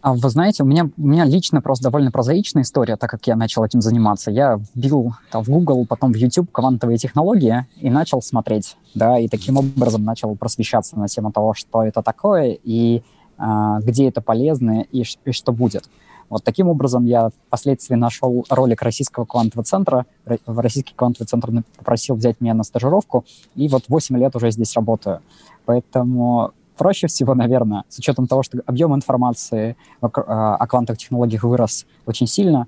А 0.02 0.14
вы 0.14 0.28
знаете, 0.30 0.64
у 0.64 0.66
меня, 0.66 0.90
у 0.96 1.06
меня 1.06 1.24
лично 1.24 1.62
просто 1.62 1.84
довольно 1.84 2.10
прозаичная 2.10 2.64
история, 2.64 2.96
так 2.96 3.08
как 3.08 3.24
я 3.28 3.36
начал 3.36 3.64
этим 3.64 3.80
заниматься. 3.80 4.32
Я 4.32 4.60
вбил 4.74 5.14
там, 5.30 5.44
в 5.44 5.48
Google, 5.48 5.86
потом 5.86 6.12
в 6.12 6.16
YouTube 6.16 6.50
квантовые 6.50 6.98
технологии 6.98 7.66
и 7.76 7.88
начал 7.88 8.20
смотреть, 8.20 8.76
да, 8.94 9.16
и 9.20 9.28
таким 9.28 9.58
образом 9.58 10.02
начал 10.02 10.34
просвещаться 10.34 10.98
на 10.98 11.06
тему 11.06 11.30
того, 11.30 11.54
что 11.54 11.84
это 11.84 12.02
такое 12.02 12.58
и 12.64 13.02
а, 13.38 13.78
где 13.80 14.08
это 14.08 14.20
полезно 14.20 14.84
и, 14.90 15.04
и 15.24 15.32
что 15.32 15.52
будет. 15.52 15.88
Вот 16.28 16.42
таким 16.42 16.68
образом 16.68 17.04
я 17.04 17.30
впоследствии 17.46 17.94
нашел 17.94 18.44
ролик 18.50 18.82
Российского 18.82 19.24
квантового 19.24 19.64
центра. 19.64 20.06
Российский 20.46 20.94
квантовый 20.94 21.28
центр 21.28 21.62
попросил 21.76 22.16
взять 22.16 22.40
меня 22.40 22.54
на 22.54 22.64
стажировку, 22.64 23.24
и 23.54 23.68
вот 23.68 23.84
8 23.86 24.18
лет 24.18 24.34
уже 24.34 24.50
здесь 24.50 24.74
работаю. 24.74 25.20
Поэтому 25.64 26.52
проще 26.76 27.06
всего, 27.06 27.34
наверное, 27.34 27.84
с 27.88 27.98
учетом 27.98 28.26
того, 28.26 28.42
что 28.42 28.58
объем 28.66 28.94
информации 28.94 29.76
о 30.00 30.66
квантовых 30.66 30.98
технологиях 30.98 31.44
вырос 31.44 31.86
очень 32.06 32.26
сильно, 32.26 32.66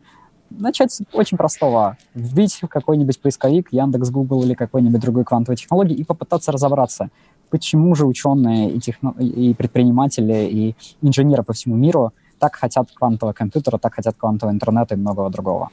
начать 0.51 0.93
с 0.93 1.03
очень 1.13 1.37
простого. 1.37 1.97
Вбить 2.15 2.61
какой-нибудь 2.69 3.21
поисковик, 3.21 3.69
Яндекс, 3.73 4.11
Google 4.11 4.45
или 4.45 4.55
какой-нибудь 4.55 5.01
другой 5.01 5.25
квантовой 5.25 5.57
технологии 5.57 5.97
и 5.97 6.05
попытаться 6.05 6.53
разобраться, 6.53 7.09
почему 7.51 7.95
же 7.95 8.07
ученые 8.07 8.71
и, 8.71 8.81
техно... 8.81 9.15
и 9.19 9.55
предприниматели, 9.55 10.49
и 10.51 10.77
инженеры 11.03 11.43
по 11.43 11.53
всему 11.53 11.77
миру 11.77 12.13
так 12.39 12.57
хотят 12.57 12.89
квантового 12.93 13.33
компьютера, 13.33 13.79
так 13.79 13.95
хотят 13.95 14.17
квантового 14.17 14.53
интернета 14.55 14.95
и 14.95 14.99
многого 14.99 15.31
другого. 15.31 15.71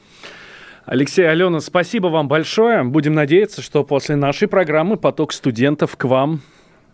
Алексей, 0.84 1.28
Алена, 1.28 1.60
спасибо 1.60 2.08
вам 2.08 2.26
большое. 2.26 2.82
Будем 2.82 3.14
надеяться, 3.14 3.62
что 3.62 3.84
после 3.84 4.16
нашей 4.16 4.48
программы 4.48 4.96
поток 4.96 5.32
студентов 5.32 5.96
к 5.96 6.04
вам 6.04 6.40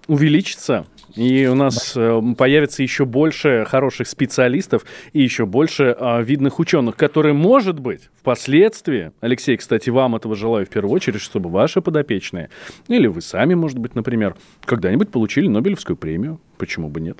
увеличится. 0.08 0.84
И 1.14 1.46
у 1.46 1.54
нас. 1.54 1.94
Э, 1.96 2.20
появится 2.36 2.82
еще 2.82 3.04
больше 3.04 3.64
хороших 3.66 4.08
специалистов 4.08 4.84
и 5.12 5.22
еще 5.22 5.46
больше 5.46 5.96
а, 5.98 6.20
видных 6.20 6.58
ученых, 6.58 6.96
которые, 6.96 7.32
может 7.32 7.80
быть, 7.80 8.10
впоследствии, 8.20 9.12
Алексей, 9.20 9.56
кстати, 9.56 9.90
вам 9.90 10.16
этого 10.16 10.34
желаю 10.34 10.66
в 10.66 10.68
первую 10.68 10.92
очередь, 10.92 11.20
чтобы 11.20 11.50
ваши 11.50 11.80
подопечные, 11.80 12.50
или 12.88 13.06
вы 13.06 13.20
сами, 13.20 13.54
может 13.54 13.78
быть, 13.78 13.94
например, 13.94 14.36
когда-нибудь 14.64 15.10
получили 15.10 15.48
Нобелевскую 15.48 15.96
премию. 15.96 16.40
Почему 16.58 16.88
бы 16.88 17.00
нет? 17.00 17.18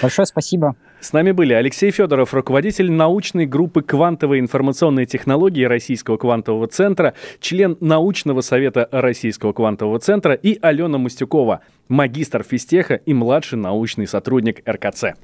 Большое 0.00 0.26
спасибо. 0.26 0.76
С 1.00 1.12
нами 1.12 1.32
были 1.32 1.54
Алексей 1.54 1.90
Федоров, 1.90 2.34
руководитель 2.34 2.90
научной 2.90 3.46
группы 3.46 3.82
квантовой 3.82 4.38
информационной 4.38 5.06
технологии 5.06 5.64
Российского 5.64 6.18
квантового 6.18 6.66
центра, 6.66 7.14
член 7.40 7.76
научного 7.80 8.42
совета 8.42 8.88
Российского 8.92 9.52
квантового 9.52 9.98
центра 9.98 10.34
и 10.34 10.58
Алена 10.60 10.98
Мустюкова, 10.98 11.60
магистр 11.88 12.42
физтеха 12.42 12.94
и 12.94 13.14
младший 13.14 13.58
научный 13.58 14.06
сотрудник 14.06 14.62
РКЦ. 14.68 15.14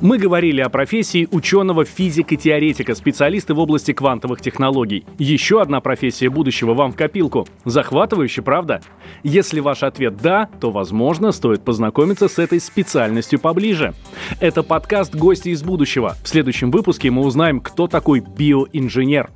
Мы 0.00 0.18
говорили 0.18 0.60
о 0.60 0.68
профессии 0.68 1.28
ученого 1.30 1.84
физика-теоретика, 1.84 2.94
специалиста 2.94 3.54
в 3.54 3.58
области 3.58 3.92
квантовых 3.92 4.40
технологий. 4.40 5.04
Еще 5.18 5.62
одна 5.62 5.80
профессия 5.80 6.28
будущего 6.28 6.74
вам 6.74 6.92
в 6.92 6.96
копилку. 6.96 7.46
Захватывающе, 7.64 8.42
правда? 8.42 8.80
Если 9.22 9.60
ваш 9.60 9.82
ответ 9.82 10.16
«да», 10.16 10.48
то, 10.60 10.70
возможно, 10.70 11.32
стоит 11.32 11.64
познакомиться 11.64 12.28
с 12.28 12.38
этой 12.38 12.60
специальностью 12.60 13.38
поближе. 13.38 13.94
Это 14.40 14.62
подкаст 14.62 15.14
«Гости 15.14 15.50
из 15.50 15.62
будущего». 15.62 16.16
В 16.22 16.28
следующем 16.28 16.70
выпуске 16.70 17.10
мы 17.10 17.22
узнаем, 17.22 17.60
кто 17.60 17.86
такой 17.86 18.20
биоинженер. 18.20 19.30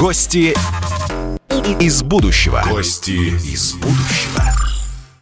Гости 0.00 0.54
из 1.80 2.02
будущего. 2.02 2.62
Гости 2.68 3.10
из 3.10 3.74
будущего. 3.74 4.33